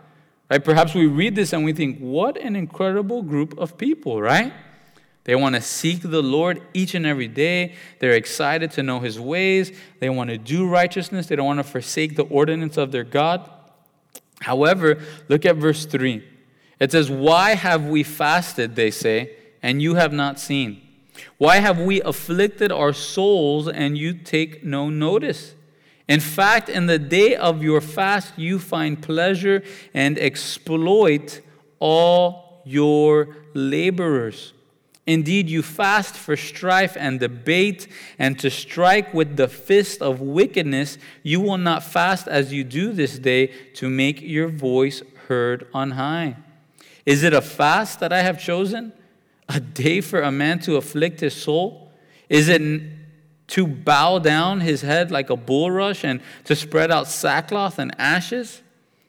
[0.50, 0.62] Right?
[0.62, 4.52] Perhaps we read this and we think, what an incredible group of people, right?
[5.30, 7.76] They want to seek the Lord each and every day.
[8.00, 9.70] They're excited to know his ways.
[10.00, 11.28] They want to do righteousness.
[11.28, 13.48] They don't want to forsake the ordinance of their God.
[14.40, 16.24] However, look at verse 3.
[16.80, 20.82] It says, Why have we fasted, they say, and you have not seen?
[21.38, 25.54] Why have we afflicted our souls and you take no notice?
[26.08, 29.62] In fact, in the day of your fast, you find pleasure
[29.94, 31.40] and exploit
[31.78, 34.54] all your laborers.
[35.06, 40.98] Indeed, you fast for strife and debate, and to strike with the fist of wickedness.
[41.22, 45.92] You will not fast as you do this day to make your voice heard on
[45.92, 46.36] high.
[47.06, 48.92] Is it a fast that I have chosen?
[49.48, 51.90] A day for a man to afflict his soul?
[52.28, 52.62] Is it
[53.48, 58.62] to bow down his head like a bulrush and to spread out sackcloth and ashes?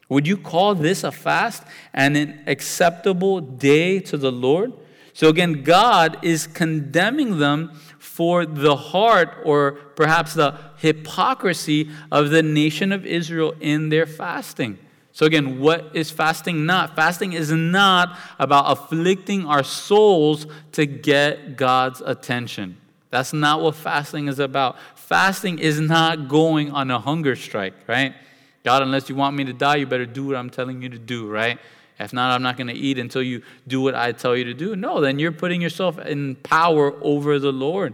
[0.10, 4.73] Would you call this a fast and an acceptable day to the Lord?
[5.13, 12.43] So again, God is condemning them for the heart or perhaps the hypocrisy of the
[12.43, 14.78] nation of Israel in their fasting.
[15.13, 16.95] So, again, what is fasting not?
[16.95, 22.78] Fasting is not about afflicting our souls to get God's attention.
[23.10, 24.78] That's not what fasting is about.
[24.95, 28.15] Fasting is not going on a hunger strike, right?
[28.63, 31.00] God, unless you want me to die, you better do what I'm telling you to
[31.00, 31.60] do, right?
[32.03, 34.53] If not, I'm not going to eat until you do what I tell you to
[34.53, 34.75] do.
[34.75, 37.93] No, then you're putting yourself in power over the Lord.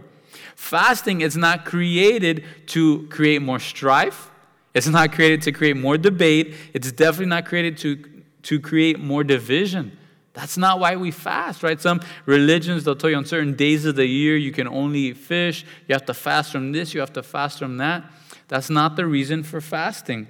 [0.54, 4.30] Fasting is not created to create more strife.
[4.74, 6.54] It's not created to create more debate.
[6.74, 8.04] It's definitely not created to,
[8.42, 9.96] to create more division.
[10.34, 11.80] That's not why we fast, right?
[11.80, 15.16] Some religions, they'll tell you on certain days of the year you can only eat
[15.16, 15.64] fish.
[15.88, 18.04] You have to fast from this, you have to fast from that.
[18.46, 20.28] That's not the reason for fasting.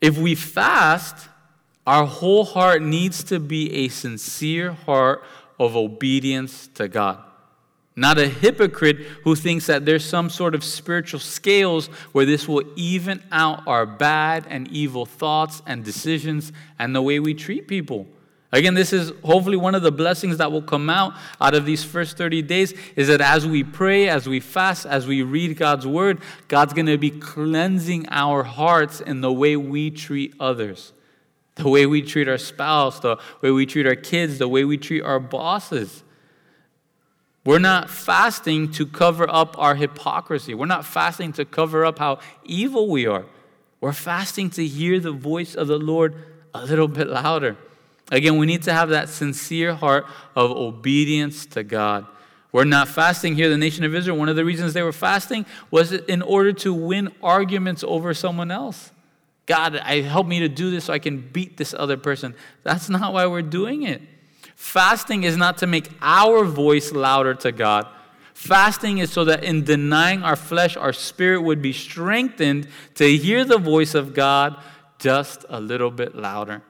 [0.00, 1.28] If we fast,
[1.86, 5.22] our whole heart needs to be a sincere heart
[5.58, 7.22] of obedience to God.
[7.94, 12.64] Not a hypocrite who thinks that there's some sort of spiritual scales where this will
[12.76, 18.06] even out our bad and evil thoughts and decisions and the way we treat people.
[18.52, 21.84] Again, this is hopefully one of the blessings that will come out out of these
[21.84, 25.86] first 30 days is that as we pray, as we fast, as we read God's
[25.86, 30.92] word, God's going to be cleansing our hearts in the way we treat others
[31.56, 34.78] the way we treat our spouse, the way we treat our kids, the way we
[34.78, 36.02] treat our bosses.
[37.44, 40.54] We're not fasting to cover up our hypocrisy.
[40.54, 43.24] We're not fasting to cover up how evil we are.
[43.80, 46.14] We're fasting to hear the voice of the Lord
[46.54, 47.56] a little bit louder.
[48.10, 52.06] Again, we need to have that sincere heart of obedience to God.
[52.52, 54.16] We're not fasting here, the nation of Israel.
[54.16, 58.50] One of the reasons they were fasting was in order to win arguments over someone
[58.50, 58.92] else.
[59.46, 62.34] God, I help me to do this so I can beat this other person.
[62.64, 64.02] That's not why we're doing it.
[64.56, 67.86] Fasting is not to make our voice louder to God.
[68.34, 73.44] Fasting is so that in denying our flesh, our spirit would be strengthened to hear
[73.44, 74.56] the voice of God
[74.98, 76.62] just a little bit louder.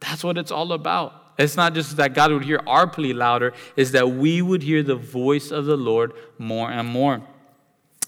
[0.00, 1.12] That's what it's all about.
[1.38, 4.82] It's not just that God would hear our plea louder, it's that we would hear
[4.82, 7.22] the voice of the Lord more and more.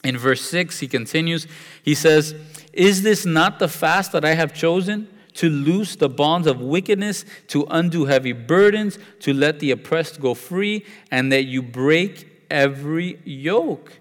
[0.04, 1.46] In verse 6, he continues,
[1.82, 2.34] he says,
[2.72, 5.08] Is this not the fast that I have chosen?
[5.34, 10.34] To loose the bonds of wickedness, to undo heavy burdens, to let the oppressed go
[10.34, 14.00] free, and that you break every yoke.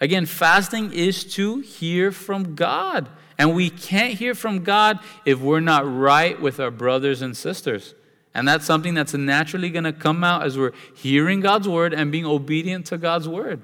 [0.00, 3.08] Again, fasting is to hear from God.
[3.38, 7.94] And we can't hear from God if we're not right with our brothers and sisters.
[8.34, 12.12] And that's something that's naturally going to come out as we're hearing God's word and
[12.12, 13.62] being obedient to God's word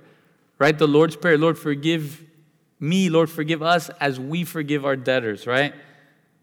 [0.63, 0.79] right?
[0.79, 2.23] The Lord's Prayer, Lord, forgive
[2.83, 5.73] me, Lord, forgive us as we forgive our debtors, right?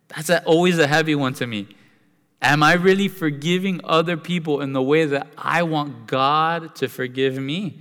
[0.07, 1.67] That's a, always a heavy one to me.
[2.41, 7.37] Am I really forgiving other people in the way that I want God to forgive
[7.37, 7.79] me?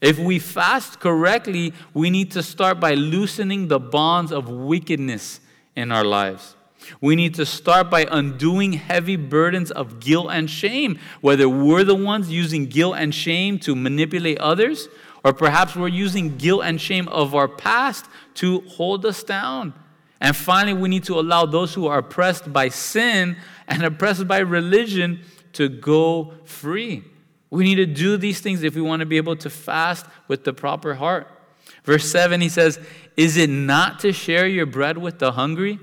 [0.00, 5.40] If we fast correctly, we need to start by loosening the bonds of wickedness
[5.76, 6.56] in our lives.
[7.02, 11.94] We need to start by undoing heavy burdens of guilt and shame, whether we're the
[11.94, 14.88] ones using guilt and shame to manipulate others
[15.24, 19.74] or perhaps we're using guilt and shame of our past to hold us down.
[20.20, 24.38] And finally, we need to allow those who are oppressed by sin and oppressed by
[24.38, 25.22] religion
[25.54, 27.04] to go free.
[27.48, 30.44] We need to do these things if we want to be able to fast with
[30.44, 31.26] the proper heart.
[31.84, 32.78] Verse 7, he says,
[33.16, 35.78] Is it not to share your bread with the hungry,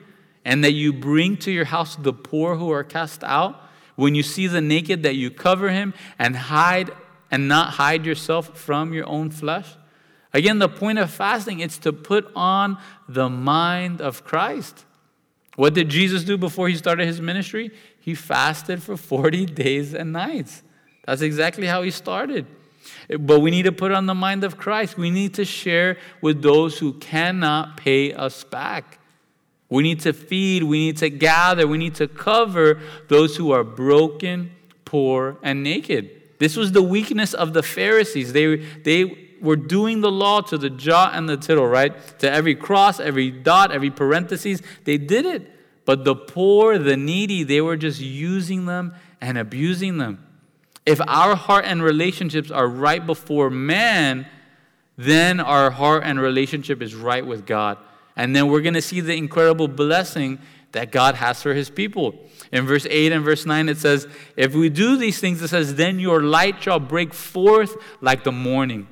[0.45, 3.61] and that you bring to your house the poor who are cast out?
[3.95, 6.91] When you see the naked, that you cover him and hide
[7.30, 9.75] and not hide yourself from your own flesh?
[10.34, 14.86] Again, the point of fasting is to put on the mind of Christ.
[15.55, 17.71] What did Jesus do before he started his ministry?
[17.99, 20.61] He fasted for 40 days and nights.
[21.05, 22.45] That's exactly how he started.
[23.19, 24.97] But we need to put on the mind of Christ.
[24.97, 28.99] We need to share with those who cannot pay us back.
[29.69, 33.63] We need to feed, we need to gather, we need to cover those who are
[33.63, 34.51] broken,
[34.86, 36.16] poor, and naked.
[36.39, 38.33] This was the weakness of the Pharisees.
[38.33, 41.93] They, they were doing the law to the jot and the tittle, right?
[42.19, 44.61] To every cross, every dot, every parenthesis.
[44.83, 45.51] They did it.
[45.85, 50.23] But the poor, the needy, they were just using them and abusing them.
[50.85, 54.27] If our heart and relationships are right before man,
[54.97, 57.77] then our heart and relationship is right with God.
[58.15, 60.39] And then we're going to see the incredible blessing
[60.71, 62.15] that God has for his people.
[62.51, 65.75] In verse 8 and verse 9, it says, If we do these things, it says,
[65.75, 68.88] then your light shall break forth like the morning.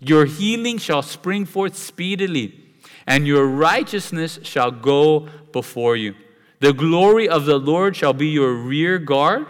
[0.00, 2.60] Your healing shall spring forth speedily,
[3.06, 6.14] and your righteousness shall go before you.
[6.60, 9.46] The glory of the Lord shall be your rear guard.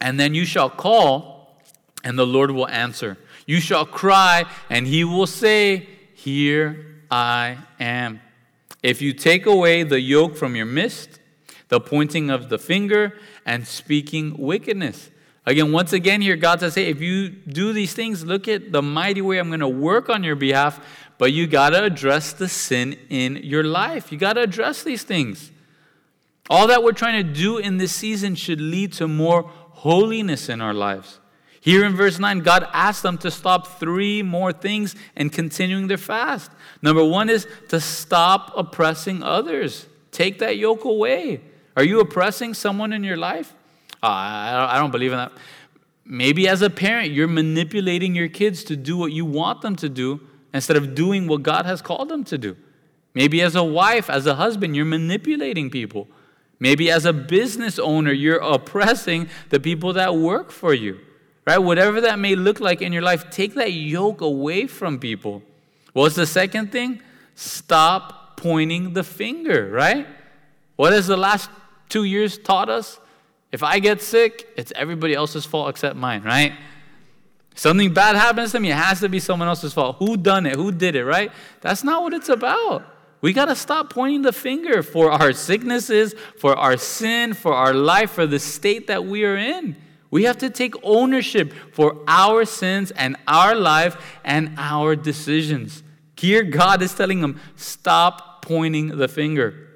[0.00, 1.58] And then you shall call,
[2.02, 3.16] and the Lord will answer.
[3.46, 8.20] You shall cry, and he will say, Here I am.
[8.84, 11.18] If you take away the yoke from your midst,
[11.68, 15.08] the pointing of the finger, and speaking wickedness.
[15.46, 18.82] Again, once again, here God says, Hey, if you do these things, look at the
[18.82, 22.46] mighty way I'm going to work on your behalf, but you got to address the
[22.46, 24.12] sin in your life.
[24.12, 25.50] You got to address these things.
[26.50, 30.60] All that we're trying to do in this season should lead to more holiness in
[30.60, 31.20] our lives.
[31.64, 35.96] Here in verse 9, God asked them to stop three more things and continuing their
[35.96, 36.50] fast.
[36.82, 41.40] Number one is to stop oppressing others, take that yoke away.
[41.74, 43.54] Are you oppressing someone in your life?
[44.02, 44.08] Uh,
[44.68, 45.32] I don't believe in that.
[46.04, 49.88] Maybe as a parent, you're manipulating your kids to do what you want them to
[49.88, 50.20] do
[50.52, 52.58] instead of doing what God has called them to do.
[53.14, 56.08] Maybe as a wife, as a husband, you're manipulating people.
[56.60, 61.00] Maybe as a business owner, you're oppressing the people that work for you,
[61.46, 61.58] right?
[61.58, 65.42] Whatever that may look like in your life, take that yoke away from people.
[65.92, 67.00] What's the second thing?
[67.34, 70.06] Stop pointing the finger, right?
[70.76, 71.50] What has the last
[71.88, 72.98] two years taught us?
[73.52, 76.54] If I get sick, it's everybody else's fault except mine, right?
[77.54, 79.96] Something bad happens to me, it has to be someone else's fault.
[80.00, 80.56] Who done it?
[80.56, 81.30] Who did it, right?
[81.60, 82.84] That's not what it's about.
[83.20, 87.72] We got to stop pointing the finger for our sicknesses, for our sin, for our
[87.72, 89.76] life, for the state that we are in.
[90.14, 95.82] We have to take ownership for our sins and our life and our decisions.
[96.16, 99.70] Here, God is telling them, stop pointing the finger.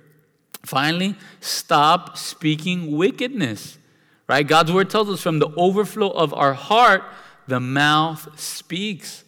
[0.65, 3.79] Finally, stop speaking wickedness.
[4.29, 4.47] Right?
[4.47, 7.03] God's word tells us from the overflow of our heart,
[7.49, 9.25] the mouth speaks.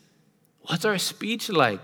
[0.60, 1.80] What's our speech like?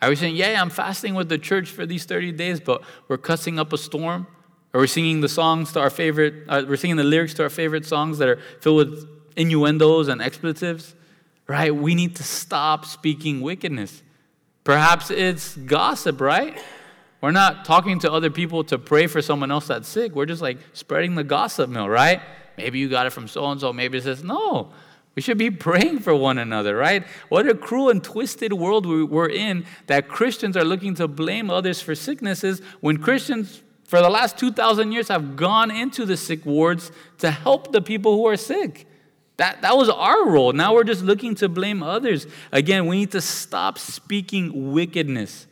[0.00, 3.18] Are we saying, yeah, I'm fasting with the church for these 30 days, but we're
[3.18, 4.28] cussing up a storm?
[4.74, 7.50] Or we're singing the songs to our favorite, uh, we're singing the lyrics to our
[7.50, 10.94] favorite songs that are filled with innuendos and expletives?
[11.46, 11.74] Right?
[11.74, 14.02] We need to stop speaking wickedness.
[14.64, 16.58] Perhaps it's gossip, right?
[17.20, 20.14] We're not talking to other people to pray for someone else that's sick.
[20.14, 22.20] We're just like spreading the gossip mill, right?
[22.56, 23.72] Maybe you got it from so and so.
[23.72, 24.72] Maybe it says, no,
[25.14, 27.06] we should be praying for one another, right?
[27.28, 31.80] What a cruel and twisted world we're in that Christians are looking to blame others
[31.80, 33.62] for sicknesses when Christians,
[33.92, 38.16] for the last 2,000 years, have gone into the sick wards to help the people
[38.16, 38.86] who are sick.
[39.36, 40.54] That, that was our role.
[40.54, 42.26] Now we're just looking to blame others.
[42.52, 45.46] Again, we need to stop speaking wickedness.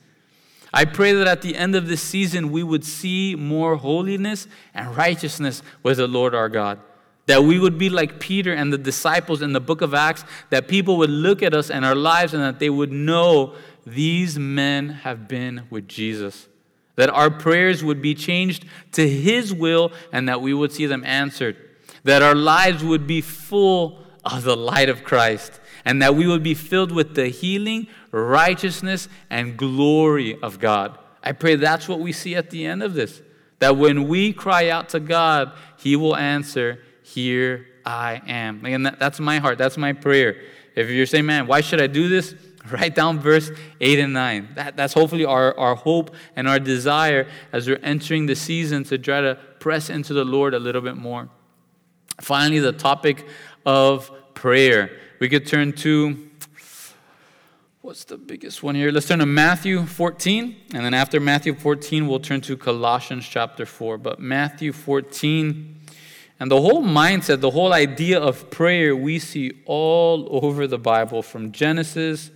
[0.72, 4.96] I pray that at the end of this season, we would see more holiness and
[4.96, 6.80] righteousness with the Lord our God.
[7.26, 10.66] That we would be like Peter and the disciples in the book of Acts, that
[10.66, 14.88] people would look at us and our lives and that they would know these men
[14.88, 16.48] have been with Jesus.
[17.00, 21.02] That our prayers would be changed to His will and that we would see them
[21.06, 21.56] answered.
[22.04, 26.42] That our lives would be full of the light of Christ and that we would
[26.42, 30.98] be filled with the healing, righteousness, and glory of God.
[31.24, 33.22] I pray that's what we see at the end of this.
[33.60, 38.62] That when we cry out to God, He will answer here I am.
[38.62, 39.56] Again, that's my heart.
[39.56, 40.36] That's my prayer.
[40.74, 42.34] If you're saying, man, why should I do this?
[42.70, 43.50] Write down verse
[43.80, 44.48] 8 and 9.
[44.54, 48.98] That, that's hopefully our, our hope and our desire as we're entering the season to
[48.98, 51.28] try to press into the Lord a little bit more.
[52.20, 53.26] Finally, the topic
[53.64, 54.90] of prayer.
[55.20, 56.28] We could turn to
[57.80, 58.90] what's the biggest one here?
[58.90, 60.56] Let's turn to Matthew 14.
[60.74, 63.96] And then after Matthew 14, we'll turn to Colossians chapter 4.
[63.98, 65.76] But Matthew 14
[66.38, 71.22] And the whole mindset, the whole idea of prayer, we see all over the Bible
[71.22, 72.30] from Genesis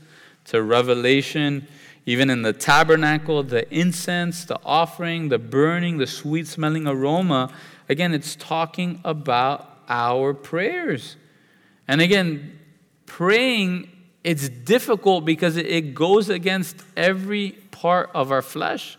[0.47, 1.66] to Revelation,
[2.07, 7.53] even in the tabernacle, the incense, the offering, the burning, the sweet smelling aroma.
[7.88, 11.16] Again, it's talking about our prayers.
[11.88, 12.59] And again,
[13.07, 13.90] praying,
[14.22, 18.99] it's difficult because it goes against every part of our flesh.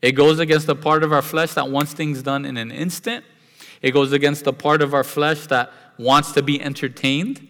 [0.00, 3.24] It goes against the part of our flesh that wants things done in an instant.
[3.80, 7.48] It goes against the part of our flesh that wants to be entertained.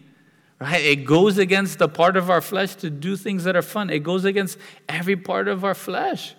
[0.63, 0.85] Right?
[0.85, 3.91] It goes against the part of our flesh to do things that are fun.
[3.91, 4.59] It goes against
[4.89, 6.37] every part of our flesh.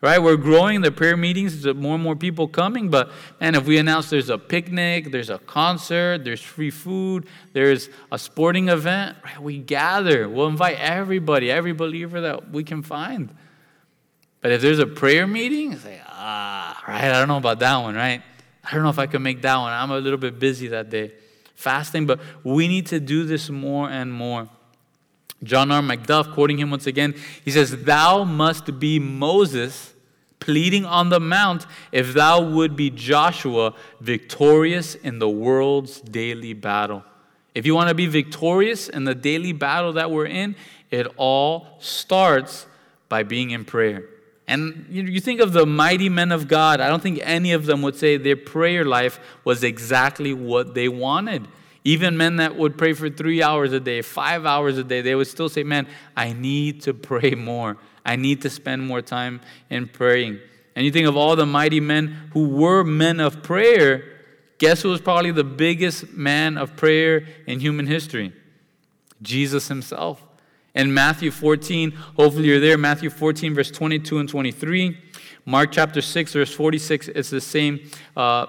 [0.00, 0.18] Right?
[0.18, 3.76] We're growing the prayer meetings, there's more and more people coming, but man, if we
[3.76, 9.42] announce there's a picnic, there's a concert, there's free food, there's a sporting event, right?
[9.42, 10.26] We gather.
[10.26, 13.28] We'll invite everybody, every believer that we can find.
[14.40, 17.94] But if there's a prayer meeting, say, ah, right, I don't know about that one,
[17.94, 18.22] right?
[18.64, 19.70] I don't know if I can make that one.
[19.70, 21.12] I'm a little bit busy that day
[21.56, 24.48] fasting, but we need to do this more and more.
[25.42, 25.82] John R.
[25.82, 29.94] Macduff, quoting him once again, he says, Thou must be Moses
[30.38, 37.02] pleading on the mount if thou would be Joshua victorious in the world's daily battle.
[37.54, 40.56] If you want to be victorious in the daily battle that we're in,
[40.90, 42.66] it all starts
[43.08, 44.04] by being in prayer.
[44.48, 47.82] And you think of the mighty men of God, I don't think any of them
[47.82, 51.48] would say their prayer life was exactly what they wanted.
[51.82, 55.14] Even men that would pray for three hours a day, five hours a day, they
[55.14, 55.86] would still say, Man,
[56.16, 57.76] I need to pray more.
[58.04, 60.38] I need to spend more time in praying.
[60.76, 64.04] And you think of all the mighty men who were men of prayer,
[64.58, 68.32] guess who was probably the biggest man of prayer in human history?
[69.22, 70.22] Jesus himself
[70.76, 71.90] in Matthew 14.
[71.90, 72.78] Hopefully you're there.
[72.78, 74.96] Matthew 14, verse 22 and 23.
[75.46, 77.08] Mark chapter 6, verse 46.
[77.08, 77.90] It's the same.
[78.16, 78.46] Uh,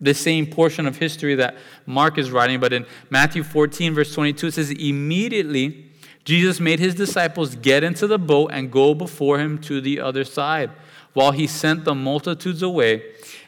[0.00, 1.56] the same portion of history that
[1.86, 5.92] Mark is writing, but in Matthew 14, verse 22, it says, Immediately
[6.24, 10.24] Jesus made his disciples get into the boat and go before him to the other
[10.24, 10.70] side,
[11.12, 13.02] while he sent the multitudes away.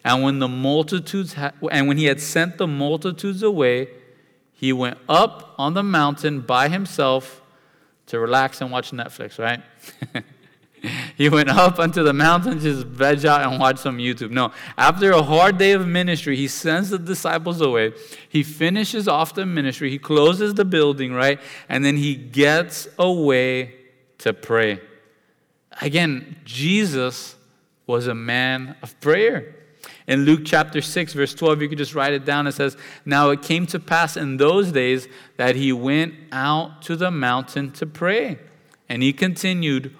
[0.04, 3.88] And when the multitudes ha- and when he had sent the multitudes away,
[4.52, 7.42] he went up on the mountain by himself
[8.06, 9.62] to relax and watch Netflix, right?
[11.16, 14.30] he went up onto the mountain, just veg out and watch some YouTube.
[14.30, 17.92] No, after a hard day of ministry, he sends the disciples away.
[18.28, 21.40] He finishes off the ministry, he closes the building, right?
[21.68, 23.74] And then he gets away
[24.18, 24.80] to pray.
[25.80, 27.36] Again, Jesus
[27.86, 29.54] was a man of prayer.
[30.06, 32.46] In Luke chapter 6, verse 12, you could just write it down.
[32.46, 32.76] It says,
[33.06, 37.70] Now it came to pass in those days that he went out to the mountain
[37.72, 38.38] to pray.
[38.88, 39.96] And he continued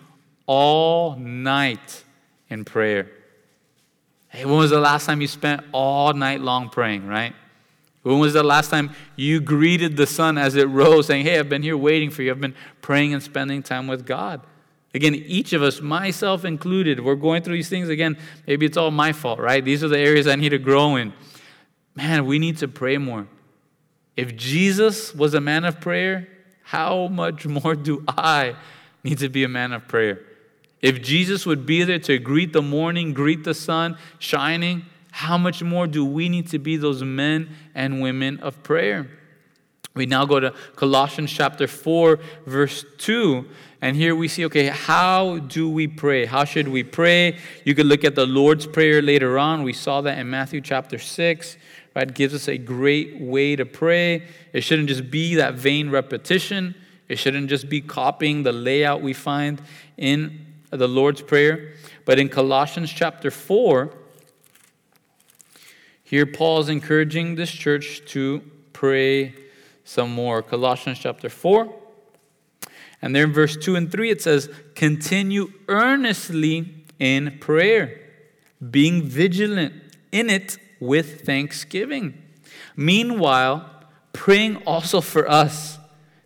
[0.47, 2.05] all night
[2.51, 3.11] in prayer.
[4.29, 7.35] Hey, when was the last time you spent all night long praying, right?
[8.03, 11.49] When was the last time you greeted the sun as it rose, saying, Hey, I've
[11.49, 12.31] been here waiting for you.
[12.31, 14.43] I've been praying and spending time with God.
[14.95, 17.89] Again, each of us, myself included, we're going through these things.
[17.89, 18.17] Again,
[18.47, 19.65] maybe it's all my fault, right?
[19.65, 21.13] These are the areas I need to grow in.
[21.97, 23.27] Man, we need to pray more.
[24.17, 26.29] If Jesus was a man of prayer,
[26.63, 28.55] how much more do I
[29.03, 30.21] need to be a man of prayer?
[30.81, 35.63] If Jesus would be there to greet the morning, greet the sun shining, how much
[35.63, 39.09] more do we need to be those men and women of prayer?
[39.95, 43.47] We now go to Colossians chapter 4, verse 2.
[43.85, 46.25] And here we see, okay, how do we pray?
[46.25, 47.37] How should we pray?
[47.67, 49.63] You could look at the Lord's Prayer later on.
[49.63, 51.59] We saw that in Matthew chapter 6,
[51.95, 52.09] right?
[52.09, 54.27] It gives us a great way to pray.
[54.55, 56.75] It shouldn't just be that vain repetition,
[57.11, 59.61] it shouldn't just be copying the layout we find
[59.99, 61.75] in the Lord's Prayer.
[62.07, 63.93] But in Colossians chapter 4,
[66.05, 68.41] here Paul is encouraging this church to
[68.73, 69.35] pray
[69.85, 70.43] some more.
[70.43, 71.84] Colossians chapter 4
[73.05, 78.01] and there in verse 2 and 3, it says, Continue earnestly in prayer,
[78.71, 79.75] being vigilant
[80.11, 82.15] in it with thanksgiving.
[82.77, 83.69] Meanwhile,
[84.15, 85.79] praying also for us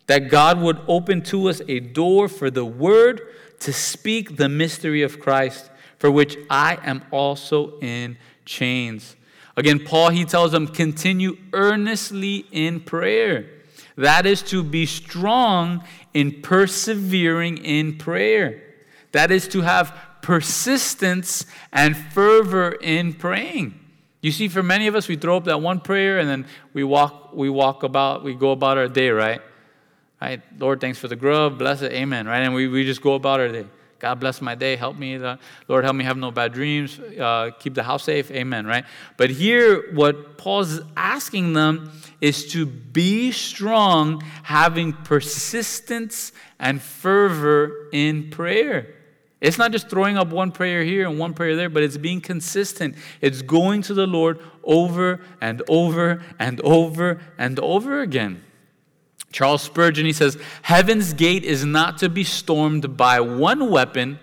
[0.07, 3.23] that God would open to us a door for the word
[3.59, 9.17] to speak the mystery of Christ, for which I am also in chains.
[9.57, 13.58] Again, Paul, he tells them, continue earnestly in prayer.
[13.99, 15.85] That is to be strong
[16.15, 18.63] in persevering in prayer.
[19.11, 19.93] That is to have
[20.23, 23.79] persistence and fervor in praying.
[24.21, 26.85] You see, for many of us, we throw up that one prayer and then we
[26.85, 29.41] walk, we walk about, we go about our day, right?
[30.21, 30.43] Right?
[30.59, 32.41] Lord, thanks for the grub, bless it, amen, right?
[32.41, 33.67] And we, we just go about our day.
[33.99, 34.77] God bless my day.
[34.77, 35.19] Help me,
[35.67, 36.99] Lord, help me have no bad dreams.
[37.01, 38.31] Uh, keep the house safe.
[38.31, 38.85] Amen, right?
[39.17, 41.91] But here, what Paul's asking them
[42.21, 48.95] is to be strong, having persistence and fervor in prayer.
[49.41, 52.21] It's not just throwing up one prayer here and one prayer there, but it's being
[52.21, 52.97] consistent.
[53.21, 58.45] It's going to the Lord over and over and over and over again.
[59.31, 64.19] Charles Spurgeon, he says, Heaven's gate is not to be stormed by one weapon,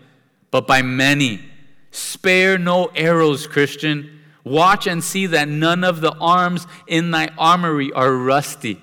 [0.52, 1.44] but by many.
[1.92, 4.22] Spare no arrows, Christian.
[4.44, 8.82] Watch and see that none of the arms in thy armory are rusty.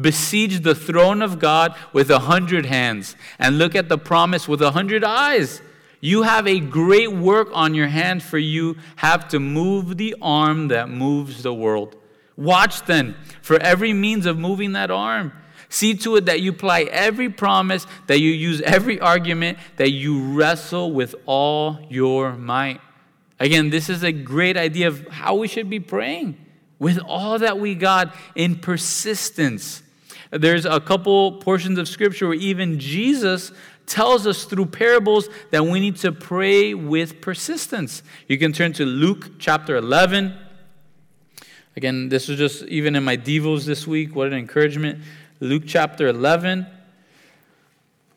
[0.00, 4.62] Besiege the throne of God with a hundred hands, and look at the promise with
[4.62, 5.62] a hundred eyes.
[6.00, 10.68] You have a great work on your hand, for you have to move the arm
[10.68, 11.96] that moves the world.
[12.36, 15.32] Watch then for every means of moving that arm.
[15.70, 20.34] See to it that you apply every promise, that you use every argument, that you
[20.34, 22.80] wrestle with all your might.
[23.38, 26.36] Again, this is a great idea of how we should be praying
[26.80, 29.82] with all that we got in persistence.
[30.32, 33.52] There's a couple portions of scripture where even Jesus
[33.86, 38.02] tells us through parables that we need to pray with persistence.
[38.26, 40.36] You can turn to Luke chapter 11.
[41.76, 44.14] Again, this was just even in my devos this week.
[44.14, 45.02] What an encouragement.
[45.42, 46.66] Luke chapter 11.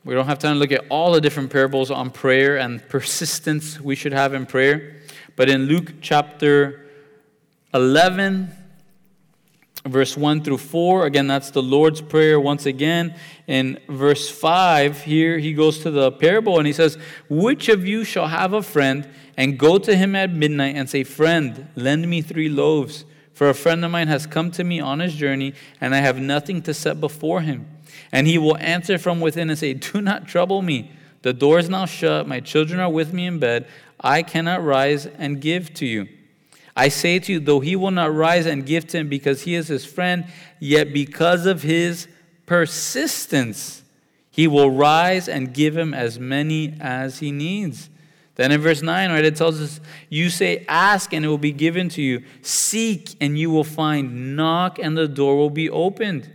[0.04, 3.80] We don't have time to look at all the different parables on prayer and persistence
[3.80, 5.00] we should have in prayer.
[5.34, 6.84] But in Luke chapter
[7.72, 8.52] 11,
[9.86, 11.06] verse 1 through 4.
[11.06, 13.18] Again, that's the Lord's Prayer once again.
[13.46, 16.98] In verse 5, here he goes to the parable and he says,
[17.30, 21.04] Which of you shall have a friend and go to him at midnight and say,
[21.04, 23.06] Friend, lend me three loaves?
[23.34, 26.18] For a friend of mine has come to me on his journey, and I have
[26.20, 27.68] nothing to set before him.
[28.12, 30.92] And he will answer from within and say, Do not trouble me.
[31.22, 32.28] The door is now shut.
[32.28, 33.66] My children are with me in bed.
[34.00, 36.08] I cannot rise and give to you.
[36.76, 39.54] I say to you, though he will not rise and give to him because he
[39.54, 40.26] is his friend,
[40.60, 42.08] yet because of his
[42.46, 43.82] persistence,
[44.30, 47.88] he will rise and give him as many as he needs.
[48.36, 51.52] Then in verse 9, right, it tells us, You say, Ask and it will be
[51.52, 52.24] given to you.
[52.42, 54.36] Seek and you will find.
[54.36, 56.30] Knock and the door will be opened.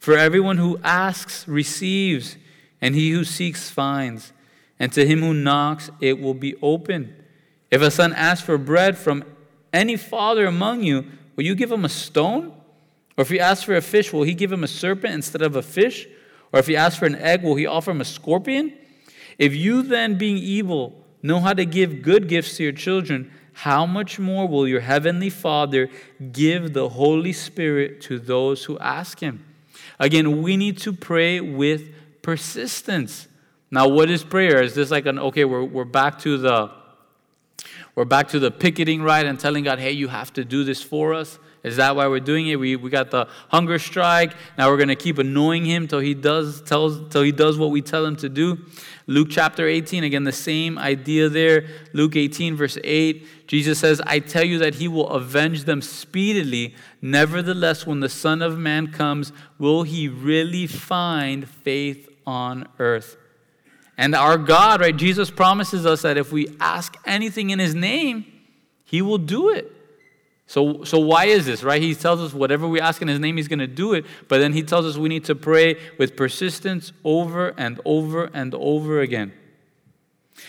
[0.00, 2.36] For everyone who asks receives,
[2.80, 4.32] and he who seeks finds.
[4.78, 7.14] And to him who knocks, it will be open.
[7.70, 9.24] If a son asks for bread from
[9.72, 12.52] any father among you, will you give him a stone?
[13.16, 15.56] Or if he asks for a fish, will he give him a serpent instead of
[15.56, 16.06] a fish?
[16.52, 18.72] Or if he asks for an egg, will he offer him a scorpion?
[19.38, 23.86] If you then, being evil, know how to give good gifts to your children, how
[23.86, 25.88] much more will your heavenly Father
[26.32, 29.44] give the Holy Spirit to those who ask him?
[29.98, 33.26] Again, we need to pray with persistence.
[33.70, 34.62] Now, what is prayer?
[34.62, 36.70] Is this like an okay, we're, we're back to the
[37.94, 40.82] we're back to the picketing right and telling God, hey, you have to do this
[40.82, 41.38] for us.
[41.64, 42.56] Is that why we're doing it?
[42.56, 44.34] We, we got the hunger strike.
[44.58, 47.70] Now we're going to keep annoying him till he does tells till he does what
[47.70, 48.58] we tell him to do.
[49.06, 51.66] Luke chapter 18, again, the same idea there.
[51.94, 56.74] Luke 18, verse 8, Jesus says, I tell you that he will avenge them speedily.
[57.02, 63.16] Nevertheless, when the Son of Man comes, will he really find faith on earth?
[63.96, 68.24] And our God, right, Jesus promises us that if we ask anything in his name,
[68.84, 69.70] he will do it.
[70.46, 71.80] So, so why is this, right?
[71.80, 74.04] He tells us whatever we ask in his name, he's going to do it.
[74.28, 78.54] But then he tells us we need to pray with persistence over and over and
[78.54, 79.32] over again.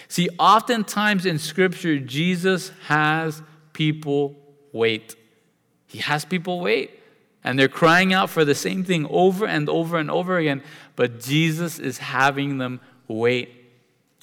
[0.08, 3.42] See, oftentimes in scripture, Jesus has
[3.74, 4.36] people
[4.74, 5.16] wait.
[5.88, 7.00] He has people wait.
[7.44, 10.64] And they're crying out for the same thing over and over and over again.
[10.96, 13.50] But Jesus is having them wait.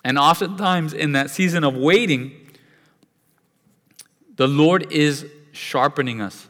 [0.04, 2.32] And oftentimes in that season of waiting,
[4.34, 5.24] the Lord is
[5.62, 6.48] sharpening us.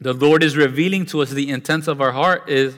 [0.00, 2.76] The Lord is revealing to us the intents of our heart is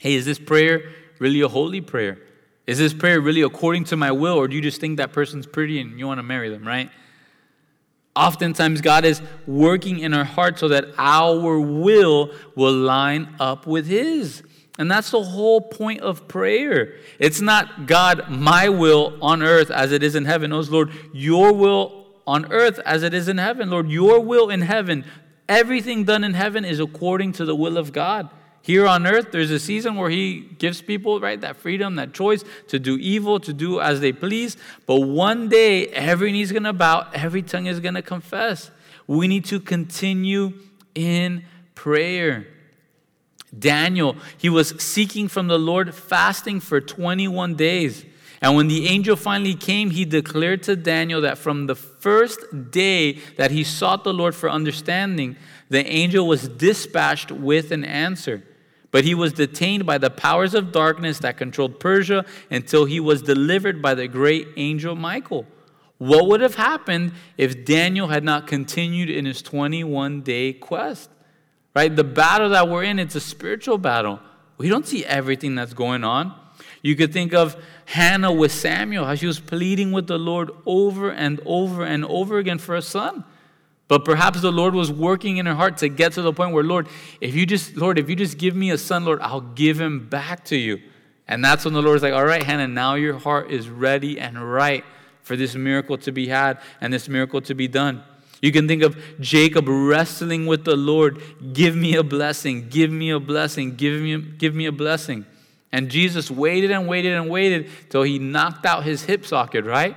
[0.00, 0.82] hey, is this prayer
[1.18, 2.18] really a holy prayer?
[2.66, 5.46] Is this prayer really according to my will, or do you just think that person's
[5.46, 6.90] pretty and you want to marry them, right?
[8.16, 13.86] Oftentimes, God is working in our heart so that our will will line up with
[13.86, 14.42] His.
[14.78, 16.94] And that's the whole point of prayer.
[17.18, 20.50] It's not God, my will on earth as it is in heaven.
[20.50, 23.70] No, Lord, your will on earth as it is in heaven.
[23.70, 25.04] Lord, your will in heaven,
[25.48, 28.30] everything done in heaven is according to the will of God.
[28.62, 32.44] Here on earth, there's a season where He gives people, right, that freedom, that choice
[32.68, 34.56] to do evil, to do as they please.
[34.86, 38.70] But one day, every knee's going to bow, every tongue is going to confess.
[39.06, 40.52] We need to continue
[40.94, 41.44] in
[41.74, 42.46] prayer.
[43.58, 48.04] Daniel, he was seeking from the Lord, fasting for 21 days.
[48.42, 53.12] And when the angel finally came, he declared to Daniel that from the first day
[53.36, 55.36] that he sought the Lord for understanding,
[55.68, 58.42] the angel was dispatched with an answer.
[58.90, 63.22] But he was detained by the powers of darkness that controlled Persia until he was
[63.22, 65.46] delivered by the great angel Michael.
[65.98, 71.10] What would have happened if Daniel had not continued in his 21 day quest?
[71.76, 71.94] Right?
[71.94, 74.18] The battle that we're in, it's a spiritual battle.
[74.56, 76.39] We don't see everything that's going on.
[76.82, 77.56] You could think of
[77.86, 82.38] Hannah with Samuel, how she was pleading with the Lord over and over and over
[82.38, 83.24] again for a son.
[83.88, 86.62] But perhaps the Lord was working in her heart to get to the point where,
[86.62, 86.86] Lord,
[87.20, 90.08] if you just, Lord, if you just give me a son, Lord, I'll give him
[90.08, 90.80] back to you.
[91.26, 94.52] And that's when the Lord's like, all right, Hannah, now your heart is ready and
[94.52, 94.84] right
[95.22, 98.02] for this miracle to be had and this miracle to be done.
[98.42, 101.20] You can think of Jacob wrestling with the Lord,
[101.52, 105.26] give me a blessing, give me a blessing, give me, give me a blessing.
[105.72, 109.96] And Jesus waited and waited and waited till he knocked out his hip socket, right?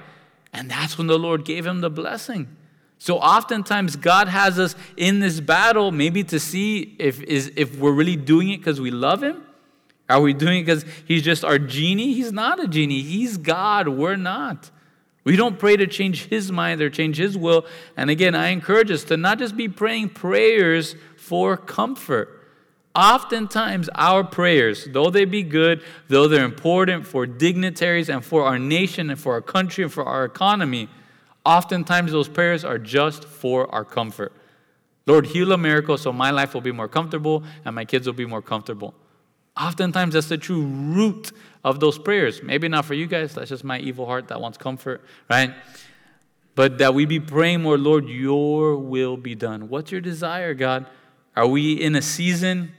[0.53, 2.47] And that's when the Lord gave him the blessing.
[2.99, 7.91] So oftentimes God has us in this battle, maybe to see if, is, if we're
[7.91, 9.43] really doing it because we love him.
[10.09, 12.13] Are we doing it because he's just our genie?
[12.13, 13.01] He's not a genie.
[13.01, 13.87] He's God.
[13.87, 14.69] We're not.
[15.23, 17.65] We don't pray to change his mind or change his will.
[17.95, 22.42] And again, I encourage us to not just be praying prayers for comfort.
[22.95, 28.59] Oftentimes, our prayers, though they be good, though they're important for dignitaries and for our
[28.59, 30.89] nation and for our country and for our economy,
[31.43, 34.31] oftentimes those prayers are just for our comfort.
[35.07, 38.13] Lord, heal a miracle so my life will be more comfortable and my kids will
[38.13, 38.93] be more comfortable.
[39.59, 41.31] Oftentimes, that's the true root
[41.63, 42.43] of those prayers.
[42.43, 45.53] Maybe not for you guys, that's just my evil heart that wants comfort, right?
[46.53, 49.67] But that we be praying more, Lord, your will be done.
[49.69, 50.85] What's your desire, God?
[51.35, 52.73] Are we in a season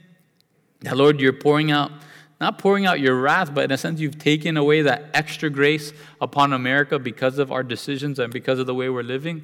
[0.85, 1.91] that, Lord, you're pouring out,
[2.39, 5.93] not pouring out your wrath, but in a sense, you've taken away that extra grace
[6.21, 9.43] upon America because of our decisions and because of the way we're living.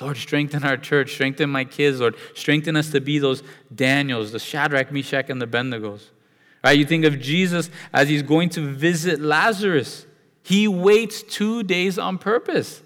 [0.00, 2.16] Lord, strengthen our church, strengthen my kids, Lord.
[2.34, 5.98] Strengthen us to be those Daniels, the Shadrach, Meshach, and the Abednego.
[6.64, 6.76] Right?
[6.76, 10.06] You think of Jesus as he's going to visit Lazarus.
[10.42, 12.82] He waits two days on purpose.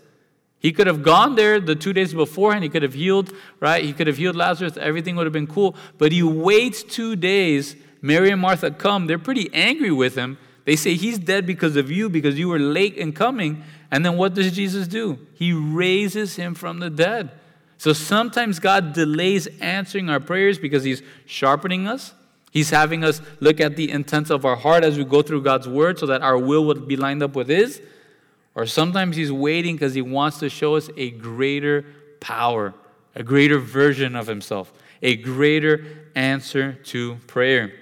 [0.59, 3.85] He could have gone there the two days before and he could have healed, right?
[3.85, 4.77] He could have healed Lazarus.
[4.77, 5.77] Everything would have been cool.
[5.97, 10.39] But he waits two days Mary and Martha come, they're pretty angry with him.
[10.65, 13.63] They say, He's dead because of you, because you were late in coming.
[13.91, 15.19] And then what does Jesus do?
[15.35, 17.31] He raises him from the dead.
[17.79, 22.15] So sometimes God delays answering our prayers because He's sharpening us.
[22.51, 25.69] He's having us look at the intents of our heart as we go through God's
[25.69, 27.81] word so that our will would be lined up with His.
[28.55, 31.85] Or sometimes He's waiting because He wants to show us a greater
[32.19, 32.75] power,
[33.15, 34.73] a greater version of Himself,
[35.03, 35.85] a greater
[36.15, 37.73] answer to prayer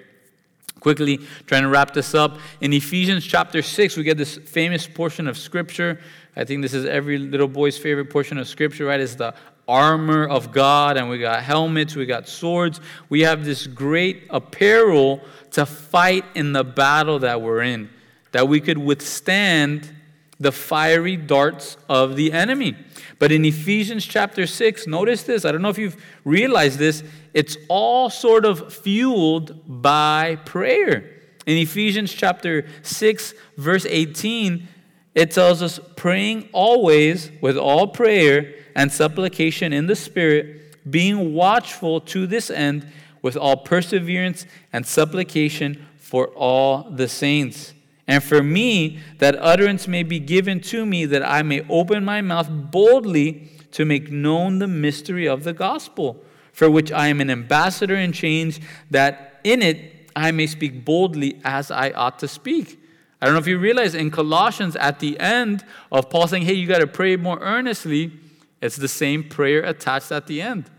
[0.84, 2.38] quickly trying to wrap this up.
[2.60, 5.98] In Ephesians chapter 6, we get this famous portion of Scripture.
[6.36, 9.00] I think this is every little boy's favorite portion of Scripture, right?
[9.00, 9.34] It's the
[9.66, 12.82] armor of God, and we got helmets, we got swords.
[13.08, 15.22] We have this great apparel
[15.52, 17.88] to fight in the battle that we're in,
[18.32, 19.90] that we could withstand
[20.38, 22.76] the fiery darts of the enemy.
[23.18, 25.44] But in Ephesians chapter 6, notice this.
[25.44, 27.02] I don't know if you've realized this.
[27.32, 31.10] It's all sort of fueled by prayer.
[31.46, 34.66] In Ephesians chapter 6, verse 18,
[35.14, 42.00] it tells us praying always with all prayer and supplication in the Spirit, being watchful
[42.00, 42.86] to this end
[43.22, 47.73] with all perseverance and supplication for all the saints.
[48.06, 52.20] And for me, that utterance may be given to me, that I may open my
[52.20, 57.30] mouth boldly to make known the mystery of the gospel, for which I am an
[57.30, 62.78] ambassador in chains, that in it I may speak boldly as I ought to speak.
[63.20, 66.52] I don't know if you realize in Colossians, at the end of Paul saying, hey,
[66.52, 68.12] you got to pray more earnestly,
[68.60, 70.70] it's the same prayer attached at the end.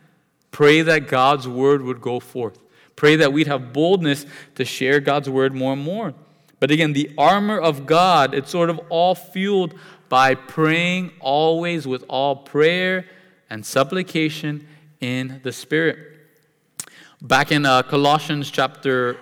[0.51, 2.59] Pray that God's word would go forth.
[2.95, 6.13] Pray that we'd have boldness to share God's word more and more.
[6.59, 9.73] But again, the armor of God, it's sort of all fueled
[10.09, 13.05] by praying always with all prayer
[13.49, 14.67] and supplication
[15.01, 15.97] in the Spirit.
[17.21, 19.17] Back in uh, Colossians chapter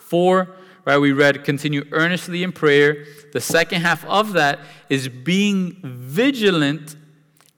[0.00, 0.48] 4,
[0.84, 3.06] right, we read, continue earnestly in prayer.
[3.32, 6.96] The second half of that is being vigilant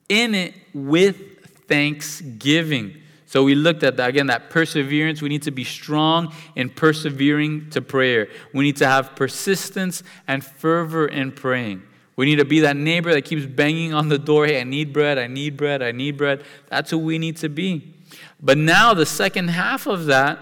[0.08, 2.99] in it with thanksgiving.
[3.30, 5.22] So we looked at that again, that perseverance.
[5.22, 8.26] We need to be strong in persevering to prayer.
[8.52, 11.80] We need to have persistence and fervor in praying.
[12.16, 14.46] We need to be that neighbor that keeps banging on the door.
[14.46, 16.42] Hey, I need bread, I need bread, I need bread.
[16.70, 17.94] That's who we need to be.
[18.42, 20.40] But now, the second half of that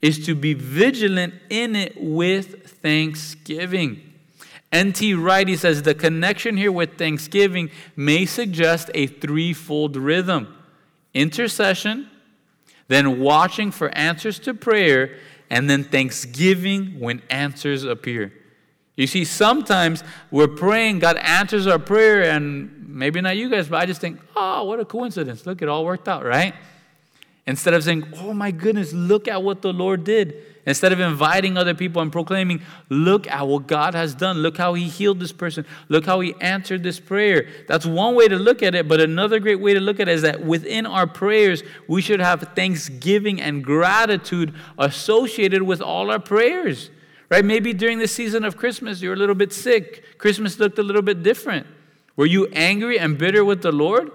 [0.00, 4.12] is to be vigilant in it with thanksgiving.
[4.70, 5.14] N.T.
[5.14, 10.54] Wright, he says the connection here with thanksgiving may suggest a threefold rhythm
[11.14, 12.10] intercession,
[12.88, 15.16] then watching for answers to prayer,
[15.48, 18.32] and then thanksgiving when answers appear.
[18.96, 23.80] You see, sometimes we're praying, God answers our prayer, and maybe not you guys, but
[23.80, 25.46] I just think, oh, what a coincidence.
[25.46, 26.54] Look, it all worked out, right?
[27.46, 30.53] Instead of saying, oh my goodness, look at what the Lord did.
[30.66, 34.38] Instead of inviting other people and proclaiming, look at what God has done.
[34.38, 35.66] Look how He healed this person.
[35.88, 37.46] Look how He answered this prayer.
[37.68, 38.88] That's one way to look at it.
[38.88, 42.20] But another great way to look at it is that within our prayers, we should
[42.20, 46.90] have thanksgiving and gratitude associated with all our prayers.
[47.28, 47.44] Right?
[47.44, 50.18] Maybe during the season of Christmas, you're a little bit sick.
[50.18, 51.66] Christmas looked a little bit different.
[52.16, 54.10] Were you angry and bitter with the Lord?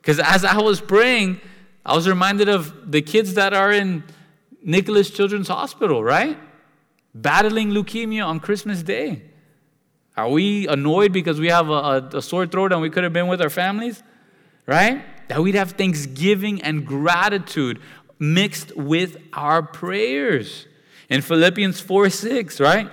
[0.00, 1.40] Because as I was praying,
[1.84, 4.02] I was reminded of the kids that are in
[4.64, 6.38] Nicklaus Children's Hospital, right?
[7.14, 9.22] Battling leukemia on Christmas Day.
[10.16, 13.12] Are we annoyed because we have a, a, a, sore throat and we could have
[13.12, 14.02] been with our families?
[14.66, 15.02] Right?
[15.28, 17.80] That we'd have thanksgiving and gratitude
[18.18, 20.66] mixed with our prayers.
[21.08, 22.88] In Philippians 4 6, right?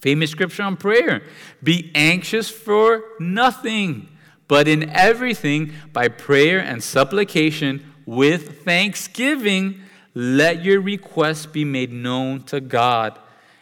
[0.00, 1.22] Famous scripture on prayer.
[1.62, 4.08] Be anxious for nothing,
[4.48, 9.80] but in everything, by prayer and supplication, with thanksgiving,
[10.14, 13.18] let your requests be made known to God.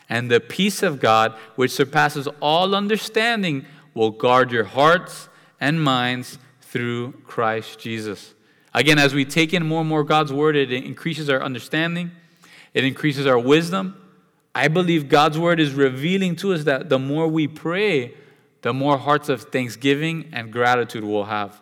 [0.09, 5.29] And the peace of God, which surpasses all understanding, will guard your hearts
[5.61, 8.35] and minds through Christ Jesus.
[8.75, 12.11] Again, as we take in more and more God's word, it increases our understanding,
[12.75, 13.99] it increases our wisdom.
[14.55, 18.15] I believe God's word is revealing to us that the more we pray,
[18.61, 21.61] the more hearts of thanksgiving and gratitude we'll have.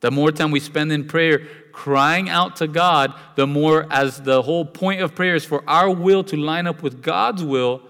[0.00, 4.40] The more time we spend in prayer, crying out to God, the more, as the
[4.42, 7.82] whole point of prayer is for our will to line up with God's will,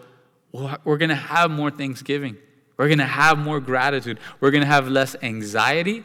[0.53, 2.37] we're going to have more thanksgiving.
[2.77, 4.19] We're going to have more gratitude.
[4.41, 6.03] We're going to have less anxiety.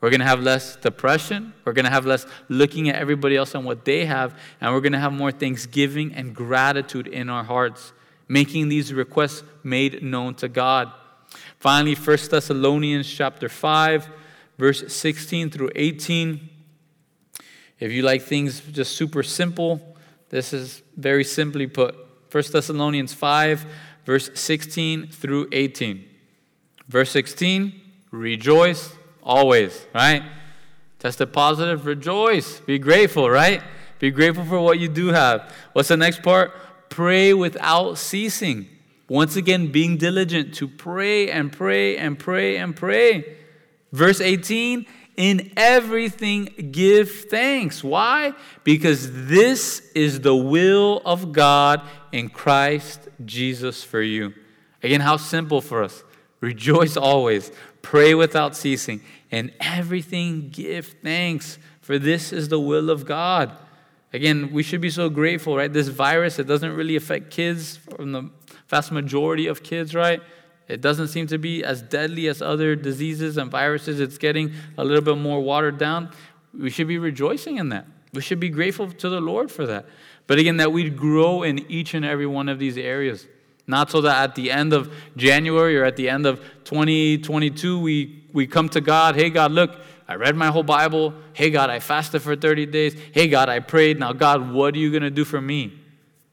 [0.00, 1.52] We're going to have less depression.
[1.64, 4.38] We're going to have less looking at everybody else and what they have.
[4.60, 7.92] And we're going to have more thanksgiving and gratitude in our hearts,
[8.28, 10.92] making these requests made known to God.
[11.58, 14.08] Finally, 1 Thessalonians chapter 5,
[14.58, 16.50] verse 16 through 18.
[17.82, 19.80] If you like things just super simple,
[20.28, 21.96] this is very simply put.
[22.30, 23.66] 1 Thessalonians 5,
[24.06, 26.08] verse 16 through 18.
[26.86, 27.72] Verse 16,
[28.12, 30.22] rejoice always, right?
[31.00, 32.60] Tested positive, rejoice.
[32.60, 33.60] Be grateful, right?
[33.98, 35.52] Be grateful for what you do have.
[35.72, 36.52] What's the next part?
[36.88, 38.68] Pray without ceasing.
[39.08, 43.38] Once again, being diligent to pray and pray and pray and pray.
[43.90, 44.86] Verse 18,
[45.16, 47.84] in everything, give thanks.
[47.84, 48.32] Why?
[48.64, 51.82] Because this is the will of God
[52.12, 54.34] in Christ Jesus for you.
[54.82, 56.02] Again, how simple for us.
[56.40, 57.52] Rejoice always,
[57.82, 59.00] pray without ceasing,
[59.30, 63.56] and everything give thanks, for this is the will of God.
[64.12, 65.72] Again, we should be so grateful, right?
[65.72, 68.30] This virus, it doesn't really affect kids from the
[68.68, 70.20] vast majority of kids, right?
[70.68, 74.00] It doesn't seem to be as deadly as other diseases and viruses.
[74.00, 76.10] It's getting a little bit more watered down.
[76.58, 77.86] We should be rejoicing in that.
[78.12, 79.86] We should be grateful to the Lord for that.
[80.26, 83.26] But again, that we grow in each and every one of these areas.
[83.66, 88.24] Not so that at the end of January or at the end of 2022, we,
[88.32, 91.14] we come to God, hey, God, look, I read my whole Bible.
[91.32, 92.96] Hey, God, I fasted for 30 days.
[93.12, 93.98] Hey, God, I prayed.
[93.98, 95.78] Now, God, what are you going to do for me?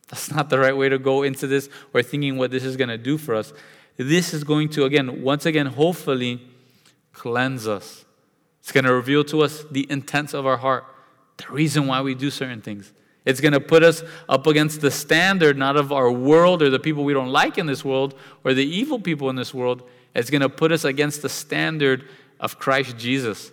[0.10, 2.90] That's not the right way to go into this or thinking what this is going
[2.90, 3.54] to do for us
[4.00, 6.42] this is going to, again, once again, hopefully
[7.12, 8.06] cleanse us.
[8.62, 10.86] It's going to reveal to us the intents of our heart,
[11.36, 12.94] the reason why we do certain things.
[13.26, 16.80] It's going to put us up against the standard, not of our world or the
[16.80, 19.84] people we don't like in this world or the evil people in this world.
[20.16, 22.08] It's going to put us against the standard
[22.40, 23.52] of Christ Jesus.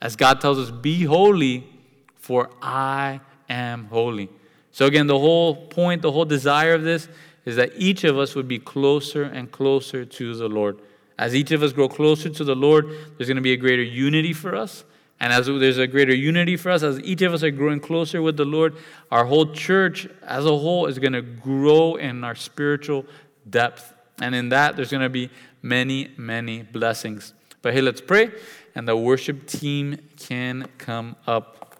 [0.00, 1.66] As God tells us, Be holy,
[2.14, 4.28] for I am holy.
[4.70, 7.08] So, again, the whole point, the whole desire of this
[7.48, 10.78] is that each of us would be closer and closer to the Lord.
[11.18, 13.82] As each of us grow closer to the Lord, there's going to be a greater
[13.82, 14.84] unity for us.
[15.18, 18.20] And as there's a greater unity for us, as each of us are growing closer
[18.20, 18.76] with the Lord,
[19.10, 23.06] our whole church as a whole is going to grow in our spiritual
[23.48, 23.94] depth.
[24.20, 25.30] And in that, there's going to be
[25.62, 27.32] many, many blessings.
[27.62, 28.30] But hey, let's pray,
[28.74, 31.78] and the worship team can come up.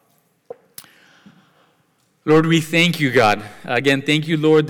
[2.24, 3.42] Lord, we thank you, God.
[3.64, 4.66] Again, thank you, Lord.